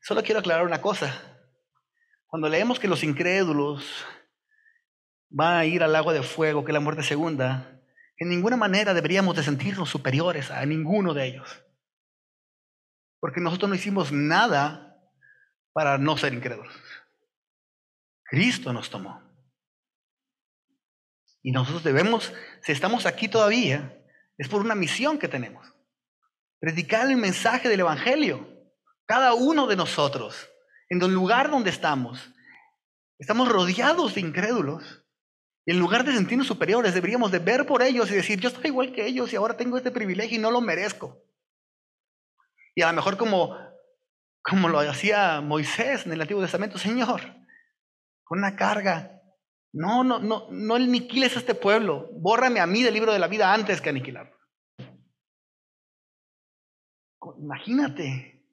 Solo 0.00 0.22
quiero 0.22 0.40
aclarar 0.40 0.64
una 0.64 0.80
cosa. 0.80 1.38
Cuando 2.26 2.48
leemos 2.48 2.78
que 2.78 2.88
los 2.88 3.04
incrédulos 3.04 4.04
van 5.28 5.56
a 5.56 5.64
ir 5.64 5.82
al 5.82 5.96
agua 5.96 6.12
de 6.12 6.22
fuego, 6.22 6.64
que 6.64 6.70
es 6.70 6.74
la 6.74 6.80
muerte 6.80 7.02
segunda, 7.02 7.82
en 8.18 8.28
ninguna 8.28 8.56
manera 8.56 8.94
deberíamos 8.94 9.36
de 9.36 9.42
sentirnos 9.42 9.90
superiores 9.90 10.50
a 10.50 10.64
ninguno 10.64 11.14
de 11.14 11.26
ellos. 11.26 11.63
Porque 13.24 13.40
nosotros 13.40 13.70
no 13.70 13.74
hicimos 13.74 14.12
nada 14.12 15.00
para 15.72 15.96
no 15.96 16.14
ser 16.18 16.34
incrédulos. 16.34 16.74
Cristo 18.22 18.70
nos 18.70 18.90
tomó. 18.90 19.22
Y 21.40 21.50
nosotros 21.50 21.82
debemos, 21.82 22.34
si 22.62 22.72
estamos 22.72 23.06
aquí 23.06 23.28
todavía, 23.28 23.98
es 24.36 24.46
por 24.46 24.60
una 24.60 24.74
misión 24.74 25.18
que 25.18 25.28
tenemos. 25.28 25.66
Predicar 26.58 27.08
el 27.08 27.16
mensaje 27.16 27.70
del 27.70 27.80
Evangelio. 27.80 28.46
Cada 29.06 29.32
uno 29.32 29.66
de 29.68 29.76
nosotros, 29.76 30.46
en 30.90 31.00
el 31.00 31.14
lugar 31.14 31.50
donde 31.50 31.70
estamos, 31.70 32.30
estamos 33.18 33.48
rodeados 33.48 34.16
de 34.16 34.20
incrédulos. 34.20 35.02
Y 35.64 35.72
en 35.72 35.78
lugar 35.78 36.04
de 36.04 36.12
sentirnos 36.12 36.46
superiores, 36.46 36.92
deberíamos 36.92 37.32
de 37.32 37.38
ver 37.38 37.64
por 37.64 37.82
ellos 37.82 38.10
y 38.10 38.16
decir, 38.16 38.38
yo 38.38 38.50
estoy 38.50 38.66
igual 38.66 38.92
que 38.92 39.06
ellos 39.06 39.32
y 39.32 39.36
ahora 39.36 39.56
tengo 39.56 39.78
este 39.78 39.90
privilegio 39.90 40.36
y 40.36 40.42
no 40.42 40.50
lo 40.50 40.60
merezco. 40.60 41.23
Y 42.74 42.82
a 42.82 42.88
lo 42.88 42.92
mejor 42.94 43.16
como, 43.16 43.56
como 44.42 44.68
lo 44.68 44.78
hacía 44.80 45.40
Moisés 45.40 46.06
en 46.06 46.12
el 46.12 46.20
Antiguo 46.20 46.42
Testamento, 46.42 46.78
Señor, 46.78 47.20
con 48.24 48.38
una 48.38 48.56
carga 48.56 49.14
no, 49.74 50.04
no, 50.04 50.20
no, 50.20 50.46
no 50.50 50.74
aniquiles 50.76 51.34
a 51.34 51.40
este 51.40 51.54
pueblo. 51.54 52.08
Bórrame 52.12 52.60
a 52.60 52.66
mí 52.66 52.82
del 52.82 52.94
libro 52.94 53.12
de 53.12 53.18
la 53.18 53.26
vida 53.26 53.52
antes 53.52 53.80
que 53.80 53.90
aniquilarlo. 53.90 54.34
Imagínate. 57.38 58.46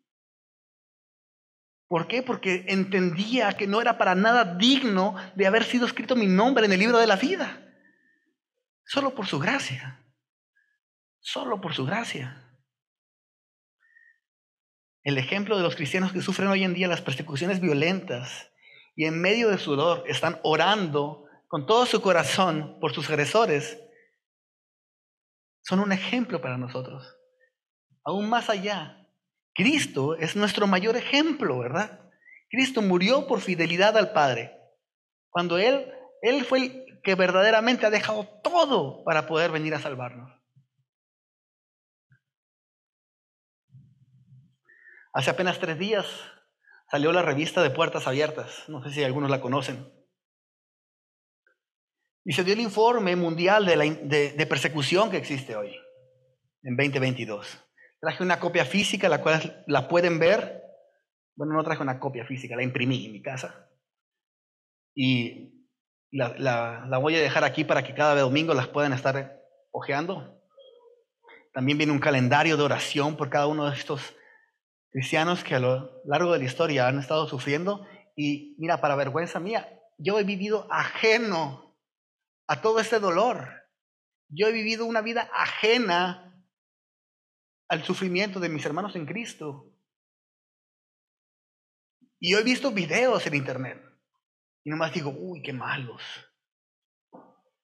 ¿Por 1.87 2.07
qué? 2.07 2.23
Porque 2.23 2.65
entendía 2.69 3.53
que 3.53 3.67
no 3.67 3.81
era 3.81 3.97
para 3.99 4.15
nada 4.15 4.55
digno 4.55 5.15
de 5.35 5.45
haber 5.45 5.63
sido 5.63 5.85
escrito 5.85 6.15
mi 6.15 6.25
nombre 6.25 6.65
en 6.65 6.71
el 6.71 6.79
libro 6.79 6.97
de 6.97 7.05
la 7.05 7.17
vida. 7.17 7.71
Solo 8.83 9.13
por 9.13 9.27
su 9.27 9.37
gracia. 9.39 10.03
Solo 11.19 11.61
por 11.61 11.73
su 11.73 11.85
gracia. 11.85 12.50
El 15.03 15.17
ejemplo 15.17 15.57
de 15.57 15.63
los 15.63 15.75
cristianos 15.75 16.11
que 16.11 16.21
sufren 16.21 16.49
hoy 16.49 16.63
en 16.63 16.73
día 16.73 16.87
las 16.87 17.01
persecuciones 17.01 17.59
violentas 17.59 18.51
y 18.95 19.05
en 19.05 19.19
medio 19.19 19.49
de 19.49 19.57
su 19.57 19.75
dolor 19.75 20.03
están 20.07 20.39
orando 20.43 21.25
con 21.47 21.65
todo 21.65 21.85
su 21.85 22.01
corazón 22.01 22.77
por 22.79 22.93
sus 22.93 23.09
agresores, 23.09 23.81
son 25.63 25.79
un 25.79 25.91
ejemplo 25.91 26.39
para 26.39 26.57
nosotros. 26.57 27.17
Aún 28.03 28.29
más 28.29 28.49
allá, 28.49 29.07
Cristo 29.53 30.15
es 30.15 30.35
nuestro 30.35 30.67
mayor 30.67 30.95
ejemplo, 30.95 31.59
¿verdad? 31.59 32.09
Cristo 32.49 32.81
murió 32.81 33.27
por 33.27 33.41
fidelidad 33.41 33.97
al 33.97 34.11
Padre. 34.13 34.57
Cuando 35.29 35.57
Él, 35.57 35.91
Él 36.21 36.45
fue 36.45 36.59
el 36.59 37.01
que 37.03 37.15
verdaderamente 37.15 37.85
ha 37.85 37.89
dejado 37.89 38.27
todo 38.43 39.03
para 39.03 39.27
poder 39.27 39.51
venir 39.51 39.73
a 39.73 39.79
salvarnos. 39.79 40.40
Hace 45.13 45.29
apenas 45.29 45.59
tres 45.59 45.77
días 45.77 46.05
salió 46.89 47.11
la 47.11 47.21
revista 47.21 47.61
de 47.61 47.69
Puertas 47.69 48.07
Abiertas. 48.07 48.63
No 48.69 48.81
sé 48.83 48.91
si 48.91 49.03
algunos 49.03 49.29
la 49.29 49.41
conocen. 49.41 49.91
Y 52.23 52.33
se 52.33 52.43
dio 52.43 52.53
el 52.53 52.61
informe 52.61 53.15
mundial 53.15 53.65
de, 53.65 54.45
persecución 54.47 55.09
que 55.09 55.17
existe 55.17 55.55
hoy, 55.55 55.75
en 56.63 56.77
2022. 56.77 57.65
Traje 57.99 58.23
una 58.23 58.39
copia 58.39 58.63
física, 58.63 59.09
la 59.09 59.21
cual 59.21 59.63
la 59.67 59.87
pueden 59.87 60.19
ver. 60.19 60.61
Bueno, 61.35 61.53
no 61.53 61.63
traje 61.63 61.81
una 61.81 61.99
copia 61.99 62.25
física, 62.25 62.55
la 62.55 62.63
imprimí 62.63 63.05
en 63.05 63.11
mi 63.11 63.21
casa. 63.21 63.69
Y 64.95 65.67
la, 66.11 66.35
la, 66.37 66.85
la 66.87 66.97
voy 66.99 67.15
a 67.15 67.21
dejar 67.21 67.43
aquí 67.43 67.63
para 67.63 67.83
que 67.83 67.95
cada 67.95 68.19
domingo 68.19 68.53
las 68.53 68.67
puedan 68.67 68.93
estar 68.93 69.41
ojeando. 69.71 70.41
También 71.53 71.77
viene 71.77 71.91
un 71.91 71.99
calendario 71.99 72.55
de 72.55 72.63
oración 72.63 73.17
por 73.17 73.29
cada 73.29 73.47
uno 73.47 73.69
de 73.69 73.75
estos 73.75 74.15
cristianos 74.91 75.43
que 75.43 75.55
a 75.55 75.59
lo 75.59 76.01
largo 76.05 76.33
de 76.33 76.39
la 76.39 76.45
historia 76.45 76.87
han 76.87 76.99
estado 76.99 77.27
sufriendo. 77.27 77.87
Y 78.15 78.55
mira, 78.59 78.81
para 78.81 78.95
vergüenza 78.95 79.39
mía, 79.39 79.79
yo 79.97 80.19
he 80.19 80.23
vivido 80.23 80.67
ajeno 80.69 81.77
a 82.47 82.61
todo 82.61 82.79
este 82.79 82.99
dolor. 82.99 83.49
Yo 84.29 84.47
he 84.47 84.51
vivido 84.51 84.85
una 84.85 85.01
vida 85.01 85.29
ajena 85.33 86.27
al 87.69 87.83
sufrimiento 87.83 88.39
de 88.39 88.49
mis 88.49 88.65
hermanos 88.65 88.95
en 88.95 89.05
Cristo. 89.05 89.73
Y 92.19 92.33
yo 92.33 92.39
he 92.39 92.43
visto 92.43 92.71
videos 92.71 93.25
en 93.25 93.35
internet. 93.35 93.81
Y 94.63 94.69
nomás 94.69 94.93
digo, 94.93 95.11
uy, 95.17 95.41
qué 95.41 95.53
malos. 95.53 96.03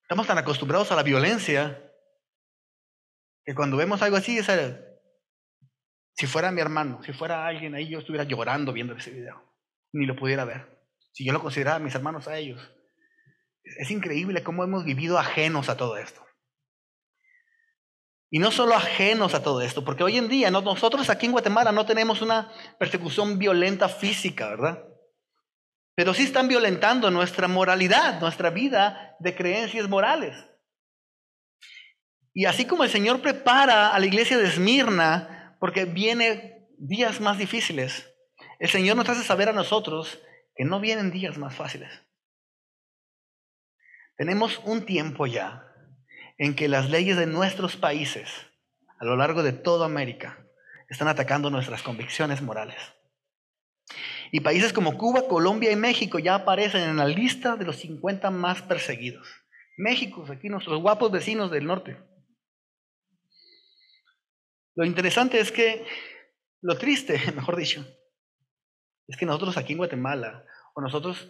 Estamos 0.02 0.26
tan 0.26 0.38
acostumbrados 0.38 0.90
a 0.90 0.96
la 0.96 1.02
violencia 1.02 1.84
que 3.44 3.54
cuando 3.54 3.76
vemos 3.76 4.02
algo 4.02 4.16
así, 4.16 4.38
es 4.38 4.48
si 6.18 6.26
fuera 6.26 6.50
mi 6.50 6.60
hermano, 6.60 7.00
si 7.04 7.12
fuera 7.12 7.46
alguien 7.46 7.76
ahí, 7.76 7.88
yo 7.88 8.00
estuviera 8.00 8.24
llorando 8.24 8.72
viendo 8.72 8.92
ese 8.92 9.12
video. 9.12 9.40
Ni 9.92 10.04
lo 10.04 10.16
pudiera 10.16 10.44
ver. 10.44 10.66
Si 11.12 11.24
yo 11.24 11.32
lo 11.32 11.40
consideraba 11.40 11.78
mis 11.78 11.94
hermanos 11.94 12.26
a 12.26 12.36
ellos. 12.36 12.60
Es 13.62 13.92
increíble 13.92 14.42
cómo 14.42 14.64
hemos 14.64 14.84
vivido 14.84 15.16
ajenos 15.16 15.68
a 15.68 15.76
todo 15.76 15.96
esto. 15.96 16.26
Y 18.30 18.40
no 18.40 18.50
solo 18.50 18.74
ajenos 18.74 19.32
a 19.34 19.44
todo 19.44 19.62
esto, 19.62 19.84
porque 19.84 20.02
hoy 20.02 20.18
en 20.18 20.28
día 20.28 20.50
nosotros 20.50 21.08
aquí 21.08 21.26
en 21.26 21.32
Guatemala 21.32 21.70
no 21.70 21.86
tenemos 21.86 22.20
una 22.20 22.52
persecución 22.80 23.38
violenta 23.38 23.88
física, 23.88 24.48
¿verdad? 24.48 24.84
Pero 25.94 26.14
sí 26.14 26.24
están 26.24 26.48
violentando 26.48 27.12
nuestra 27.12 27.46
moralidad, 27.46 28.20
nuestra 28.20 28.50
vida 28.50 29.14
de 29.20 29.36
creencias 29.36 29.88
morales. 29.88 30.34
Y 32.34 32.44
así 32.44 32.66
como 32.66 32.82
el 32.82 32.90
Señor 32.90 33.22
prepara 33.22 33.90
a 33.94 33.98
la 34.00 34.06
iglesia 34.06 34.36
de 34.36 34.48
Esmirna, 34.48 35.36
porque 35.58 35.84
viene 35.84 36.68
días 36.78 37.20
más 37.20 37.38
difíciles, 37.38 38.12
el 38.58 38.68
Señor 38.68 38.96
nos 38.96 39.08
hace 39.08 39.22
saber 39.22 39.48
a 39.48 39.52
nosotros 39.52 40.20
que 40.54 40.64
no 40.64 40.80
vienen 40.80 41.10
días 41.10 41.38
más 41.38 41.54
fáciles. 41.54 41.90
Tenemos 44.16 44.60
un 44.64 44.84
tiempo 44.84 45.26
ya 45.26 45.64
en 46.38 46.54
que 46.54 46.68
las 46.68 46.90
leyes 46.90 47.16
de 47.16 47.26
nuestros 47.26 47.76
países, 47.76 48.28
a 48.98 49.04
lo 49.04 49.16
largo 49.16 49.42
de 49.42 49.52
toda 49.52 49.86
América, 49.86 50.44
están 50.88 51.08
atacando 51.08 51.50
nuestras 51.50 51.82
convicciones 51.82 52.42
morales. 52.42 52.76
Y 54.32 54.40
países 54.40 54.72
como 54.72 54.98
Cuba, 54.98 55.28
Colombia 55.28 55.70
y 55.70 55.76
México 55.76 56.18
ya 56.18 56.34
aparecen 56.34 56.82
en 56.82 56.96
la 56.96 57.06
lista 57.06 57.56
de 57.56 57.64
los 57.64 57.76
50 57.76 58.30
más 58.30 58.62
perseguidos. 58.62 59.28
México, 59.76 60.26
aquí 60.28 60.48
nuestros 60.48 60.80
guapos 60.80 61.10
vecinos 61.10 61.50
del 61.50 61.64
norte. 61.64 61.96
Lo 64.78 64.84
interesante 64.84 65.40
es 65.40 65.50
que, 65.50 65.84
lo 66.62 66.78
triste, 66.78 67.20
mejor 67.34 67.56
dicho, 67.56 67.84
es 69.08 69.16
que 69.16 69.26
nosotros 69.26 69.56
aquí 69.56 69.72
en 69.72 69.78
Guatemala, 69.78 70.44
o 70.72 70.80
nosotros 70.80 71.28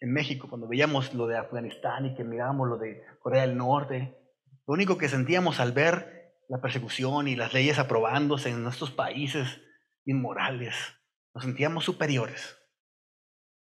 en 0.00 0.14
México, 0.14 0.48
cuando 0.48 0.66
veíamos 0.66 1.12
lo 1.12 1.26
de 1.26 1.36
Afganistán 1.36 2.06
y 2.06 2.14
que 2.14 2.24
mirábamos 2.24 2.66
lo 2.66 2.78
de 2.78 3.04
Corea 3.20 3.42
del 3.42 3.58
Norte, 3.58 4.16
lo 4.66 4.72
único 4.72 4.96
que 4.96 5.10
sentíamos 5.10 5.60
al 5.60 5.72
ver 5.72 6.38
la 6.48 6.62
persecución 6.62 7.28
y 7.28 7.36
las 7.36 7.52
leyes 7.52 7.78
aprobándose 7.78 8.48
en 8.48 8.62
nuestros 8.62 8.92
países 8.92 9.60
inmorales, 10.06 10.74
nos 11.34 11.44
sentíamos 11.44 11.84
superiores. 11.84 12.56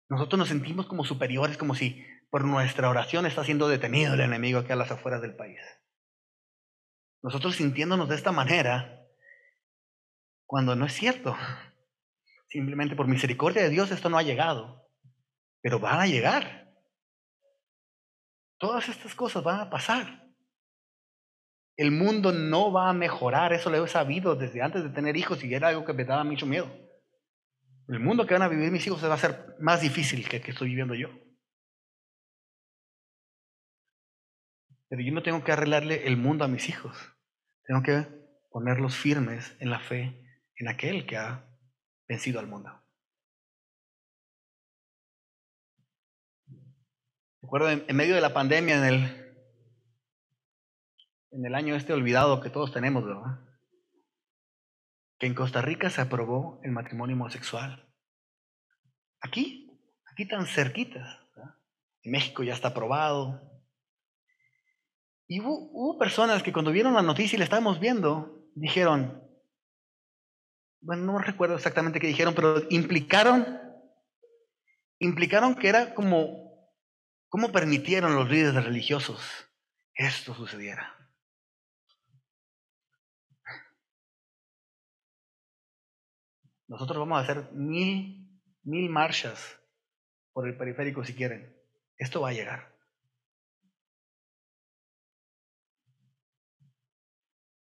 Nosotros 0.07 0.37
nos 0.37 0.49
sentimos 0.49 0.85
como 0.85 1.03
superiores, 1.03 1.57
como 1.57 1.73
si 1.73 2.05
por 2.29 2.45
nuestra 2.45 2.89
oración 2.89 3.25
está 3.25 3.43
siendo 3.43 3.69
detenido 3.69 4.13
el 4.13 4.21
enemigo 4.21 4.59
aquí 4.59 4.71
a 4.71 4.75
las 4.75 4.91
afueras 4.91 5.23
del 5.23 5.35
país. 5.35 5.59
Nosotros 7.21 7.55
sintiéndonos 7.55 8.09
de 8.09 8.15
esta 8.15 8.31
manera, 8.31 9.05
cuando 10.45 10.75
no 10.75 10.85
es 10.85 10.93
cierto. 10.93 11.35
Simplemente 12.49 12.95
por 12.95 13.07
misericordia 13.07 13.63
de 13.63 13.69
Dios 13.69 13.91
esto 13.91 14.09
no 14.09 14.17
ha 14.17 14.23
llegado 14.23 14.87
pero 15.67 15.79
van 15.79 15.99
a 15.99 16.07
llegar. 16.07 16.73
Todas 18.57 18.87
estas 18.89 19.13
cosas 19.13 19.43
van 19.43 19.59
a 19.59 19.69
pasar. 19.69 20.31
El 21.75 21.91
mundo 21.91 22.31
no 22.31 22.71
va 22.71 22.89
a 22.89 22.93
mejorar, 22.93 23.51
eso 23.51 23.69
lo 23.69 23.83
he 23.83 23.87
sabido 23.89 24.35
desde 24.35 24.61
antes 24.61 24.83
de 24.83 24.89
tener 24.89 25.17
hijos 25.17 25.43
y 25.43 25.53
era 25.53 25.67
algo 25.67 25.83
que 25.83 25.91
me 25.91 26.05
daba 26.05 26.23
mucho 26.23 26.45
miedo. 26.45 26.67
El 27.89 27.99
mundo 27.99 28.25
que 28.25 28.33
van 28.33 28.43
a 28.43 28.47
vivir 28.47 28.71
mis 28.71 28.87
hijos 28.87 29.03
va 29.03 29.13
a 29.13 29.17
ser 29.17 29.55
más 29.59 29.81
difícil 29.81 30.27
que 30.29 30.37
el 30.37 30.41
que 30.41 30.51
estoy 30.51 30.69
viviendo 30.69 30.95
yo. 30.95 31.09
Pero 34.89 35.01
yo 35.01 35.11
no 35.11 35.23
tengo 35.23 35.43
que 35.43 35.51
arreglarle 35.51 36.07
el 36.07 36.17
mundo 36.17 36.45
a 36.45 36.47
mis 36.47 36.69
hijos. 36.69 36.95
Tengo 37.65 37.83
que 37.83 38.07
ponerlos 38.49 38.95
firmes 38.95 39.55
en 39.59 39.69
la 39.69 39.79
fe 39.79 40.23
en 40.55 40.67
aquel 40.67 41.05
que 41.05 41.17
ha 41.17 41.45
vencido 42.07 42.39
al 42.39 42.47
mundo. 42.47 42.71
Recuerdo 47.41 47.69
en, 47.69 47.95
medio 47.95 48.15
de 48.15 48.21
la 48.21 48.33
pandemia, 48.33 48.77
en 48.77 48.83
el, 48.83 49.35
en 51.31 51.45
el 51.45 51.55
año 51.55 51.75
este 51.75 51.93
olvidado 51.93 52.41
que 52.41 52.49
todos 52.49 52.73
tenemos, 52.73 53.05
¿verdad? 53.05 53.39
Que 55.19 55.27
en 55.27 55.33
Costa 55.33 55.61
Rica 55.61 55.89
se 55.89 56.01
aprobó 56.01 56.59
el 56.63 56.71
matrimonio 56.71 57.15
homosexual. 57.15 57.87
Aquí, 59.21 59.69
aquí 60.11 60.27
tan 60.27 60.45
cerquitas. 60.45 61.19
En 62.03 62.11
México 62.11 62.43
ya 62.43 62.53
está 62.53 62.69
aprobado. 62.69 63.56
Y 65.27 65.41
hubo, 65.41 65.97
personas 65.97 66.41
que 66.41 66.53
cuando 66.53 66.71
vieron 66.71 66.93
la 66.93 67.01
noticia 67.01 67.35
y 67.35 67.39
la 67.39 67.43
estábamos 67.43 67.79
viendo, 67.79 68.49
dijeron, 68.55 69.21
bueno, 70.81 71.03
no 71.03 71.19
recuerdo 71.19 71.55
exactamente 71.55 71.99
qué 71.99 72.07
dijeron, 72.07 72.33
pero 72.33 72.63
implicaron, 72.69 73.59
implicaron 74.99 75.55
que 75.55 75.67
era 75.67 75.93
como 75.93 76.47
¿Cómo 77.29 77.51
permitieron 77.51 78.15
los 78.15 78.29
líderes 78.29 78.63
religiosos 78.63 79.19
que 79.93 80.05
esto 80.05 80.33
sucediera? 80.33 80.95
Nosotros 86.67 86.97
vamos 86.97 87.17
a 87.17 87.21
hacer 87.21 87.51
mil, 87.53 88.41
mil 88.63 88.89
marchas 88.89 89.59
por 90.31 90.47
el 90.47 90.57
periférico 90.57 91.03
si 91.03 91.13
quieren. 91.13 91.55
Esto 91.97 92.21
va 92.21 92.29
a 92.29 92.33
llegar. 92.33 92.76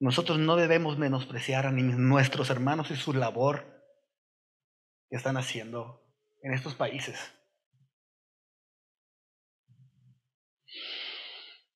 Nosotros 0.01 0.39
no 0.39 0.55
debemos 0.55 0.97
menospreciar 0.97 1.67
a 1.67 1.71
nuestros 1.71 2.49
hermanos 2.49 2.89
y 2.89 2.95
su 2.95 3.13
labor 3.13 3.85
que 5.07 5.15
están 5.15 5.37
haciendo 5.37 6.03
en 6.41 6.55
estos 6.55 6.73
países. 6.73 7.19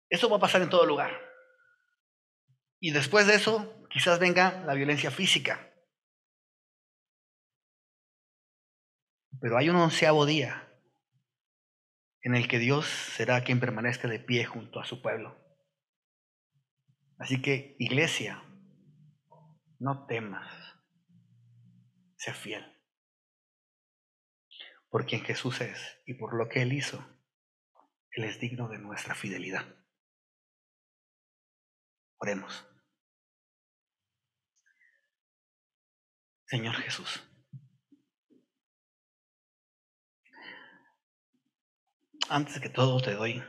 Eso 0.09 0.27
va 0.27 0.37
a 0.37 0.39
pasar 0.39 0.63
en 0.63 0.71
todo 0.71 0.87
lugar. 0.87 1.11
Y 2.79 2.89
después 2.89 3.27
de 3.27 3.35
eso, 3.35 3.85
quizás 3.91 4.17
venga 4.17 4.59
la 4.65 4.73
violencia 4.73 5.11
física. 5.11 5.71
Pero 9.39 9.55
hay 9.55 9.69
un 9.69 9.75
onceavo 9.75 10.25
día 10.25 10.67
en 12.23 12.33
el 12.33 12.47
que 12.47 12.57
Dios 12.57 12.87
será 12.87 13.43
quien 13.43 13.59
permanezca 13.59 14.07
de 14.07 14.17
pie 14.17 14.45
junto 14.45 14.79
a 14.79 14.85
su 14.85 15.03
pueblo. 15.03 15.44
Así 17.17 17.41
que, 17.41 17.75
iglesia, 17.79 18.43
no 19.79 20.05
temas, 20.05 20.51
sé 22.17 22.33
fiel. 22.33 22.65
Por 24.89 25.05
quien 25.05 25.23
Jesús 25.23 25.61
es 25.61 25.97
y 26.05 26.15
por 26.15 26.35
lo 26.35 26.49
que 26.49 26.61
Él 26.61 26.73
hizo, 26.73 27.05
Él 28.11 28.25
es 28.25 28.39
digno 28.39 28.67
de 28.67 28.79
nuestra 28.79 29.15
fidelidad. 29.15 29.65
Oremos. 32.17 32.65
Señor 36.47 36.75
Jesús. 36.75 37.21
Antes 42.29 42.59
que 42.59 42.69
todo 42.69 42.99
te 43.01 43.13
doy 43.13 43.43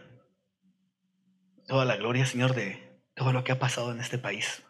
toda 1.67 1.85
la 1.85 1.97
gloria, 1.97 2.27
Señor, 2.27 2.55
de 2.55 2.86
todo 3.17 3.33
lo 3.33 3.43
que 3.43 3.53
ha 3.53 3.59
pasado 3.59 3.91
en 3.91 4.01
este 4.01 4.19
país. 4.19 4.63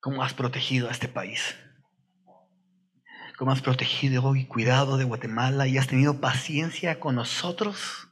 Cómo 0.00 0.22
has 0.22 0.32
protegido 0.32 0.88
a 0.88 0.92
este 0.92 1.08
país. 1.08 1.58
cómo 3.36 3.52
has 3.52 3.60
protegido 3.60 4.34
y 4.34 4.46
cuidado 4.46 4.96
de 4.96 5.04
Guatemala 5.04 5.66
y 5.66 5.76
has 5.76 5.88
tenido 5.88 6.22
paciencia 6.22 6.98
con 6.98 7.16
nosotros. 7.16 8.08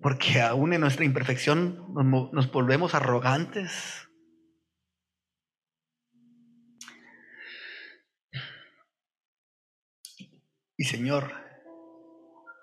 Porque 0.00 0.40
aún 0.40 0.72
en 0.72 0.82
nuestra 0.82 1.04
imperfección 1.04 1.92
nos, 2.32 2.52
volvemos 2.52 2.94
arrogantes. 2.94 4.08
Y 10.76 10.84
Señor, 10.84 11.32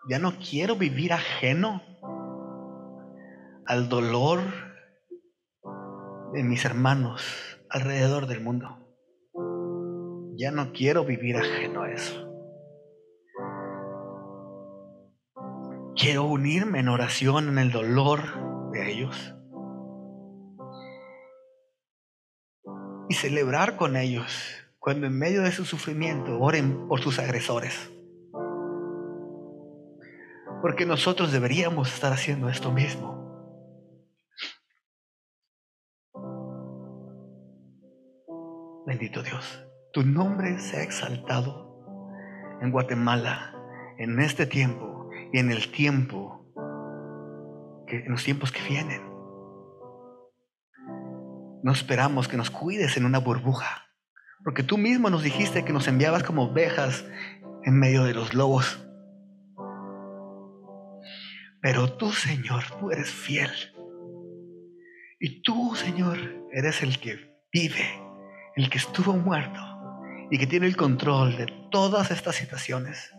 ya 0.09 0.19
no 0.19 0.39
quiero 0.39 0.77
vivir 0.77 1.11
ajeno 1.11 1.83
al 3.67 3.89
dolor 3.89 4.39
de 6.33 6.43
mis 6.43 6.63
hermanos 6.63 7.21
alrededor 7.69 8.27
del 8.27 8.41
mundo. 8.41 8.77
Ya 10.37 10.51
no 10.51 10.71
quiero 10.71 11.03
vivir 11.03 11.35
ajeno 11.35 11.81
a 11.83 11.91
eso. 11.91 12.23
Quiero 15.95 16.23
unirme 16.23 16.79
en 16.79 16.87
oración 16.87 17.49
en 17.49 17.57
el 17.57 17.71
dolor 17.71 18.21
de 18.71 18.89
ellos. 18.89 19.35
Y 23.09 23.15
celebrar 23.15 23.75
con 23.75 23.97
ellos 23.97 24.63
cuando 24.79 25.07
en 25.07 25.17
medio 25.17 25.41
de 25.41 25.51
su 25.51 25.65
sufrimiento 25.65 26.39
oren 26.39 26.87
por 26.87 27.01
sus 27.01 27.19
agresores. 27.19 27.91
Porque 30.61 30.85
nosotros 30.85 31.33
deberíamos 31.33 31.93
estar 31.93 32.13
haciendo 32.13 32.47
esto 32.47 32.71
mismo. 32.71 33.26
Bendito 38.87 39.21
Dios, 39.21 39.67
tu 39.91 40.03
nombre 40.03 40.59
sea 40.59 40.81
exaltado 40.81 41.83
en 42.61 42.71
Guatemala 42.71 43.53
en 43.97 44.17
este 44.21 44.45
tiempo 44.45 45.09
y 45.33 45.39
en 45.39 45.51
el 45.51 45.73
tiempo, 45.73 46.45
que, 47.85 47.97
en 47.97 48.11
los 48.13 48.23
tiempos 48.23 48.53
que 48.53 48.63
vienen. 48.63 49.01
No 51.63 51.73
esperamos 51.73 52.29
que 52.29 52.37
nos 52.37 52.49
cuides 52.49 52.95
en 52.95 53.03
una 53.03 53.19
burbuja, 53.19 53.89
porque 54.45 54.63
tú 54.63 54.77
mismo 54.77 55.09
nos 55.09 55.21
dijiste 55.21 55.65
que 55.65 55.73
nos 55.73 55.89
enviabas 55.89 56.23
como 56.23 56.45
ovejas 56.45 57.05
en 57.65 57.77
medio 57.77 58.05
de 58.05 58.13
los 58.13 58.33
lobos. 58.33 58.87
Pero 61.61 61.91
tú, 61.97 62.13
Señor, 62.13 62.63
tú 62.79 62.89
eres 62.91 63.09
fiel. 63.11 63.51
Y 65.19 65.41
tú, 65.41 65.75
Señor, 65.75 66.17
eres 66.53 66.81
el 66.83 66.97
que 67.01 67.37
vive, 67.51 68.06
el 68.57 68.69
que 68.69 68.77
estuvo 68.77 69.13
muerto 69.13 69.59
y 70.29 70.37
que 70.37 70.47
tiene 70.47 70.65
el 70.65 70.75
control 70.75 71.37
de 71.37 71.47
todas 71.71 72.11
estas 72.11 72.35
situaciones. 72.35 73.13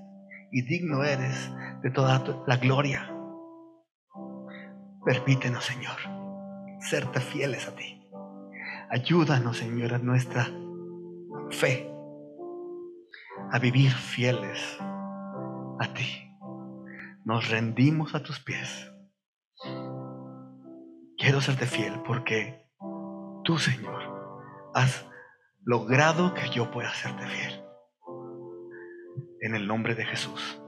Y 0.50 0.62
digno 0.62 1.04
eres 1.04 1.50
de 1.82 1.90
toda 1.90 2.22
la 2.46 2.56
gloria. 2.56 3.10
Permítenos, 5.04 5.64
Señor, 5.64 5.96
serte 6.80 7.20
fieles 7.20 7.66
a 7.68 7.74
ti. 7.74 8.06
Ayúdanos, 8.90 9.58
Señor, 9.58 9.94
a 9.94 9.98
nuestra 9.98 10.48
fe, 11.50 11.90
a 13.50 13.58
vivir 13.58 13.90
fieles 13.90 14.78
a 15.80 15.94
ti 15.94 16.28
nos 17.28 17.50
rendimos 17.50 18.14
a 18.14 18.22
tus 18.22 18.40
pies. 18.40 18.90
Quiero 21.18 21.42
serte 21.42 21.66
fiel 21.66 22.00
porque 22.06 22.66
tú, 23.44 23.58
Señor, 23.58 24.00
has 24.74 25.04
logrado 25.68 26.32
que 26.32 26.48
yo 26.48 26.70
pueda 26.70 26.94
serte 26.94 27.26
fiel. 27.26 27.62
En 29.42 29.54
el 29.54 29.66
nombre 29.66 29.94
de 29.94 30.06
Jesús. 30.06 30.58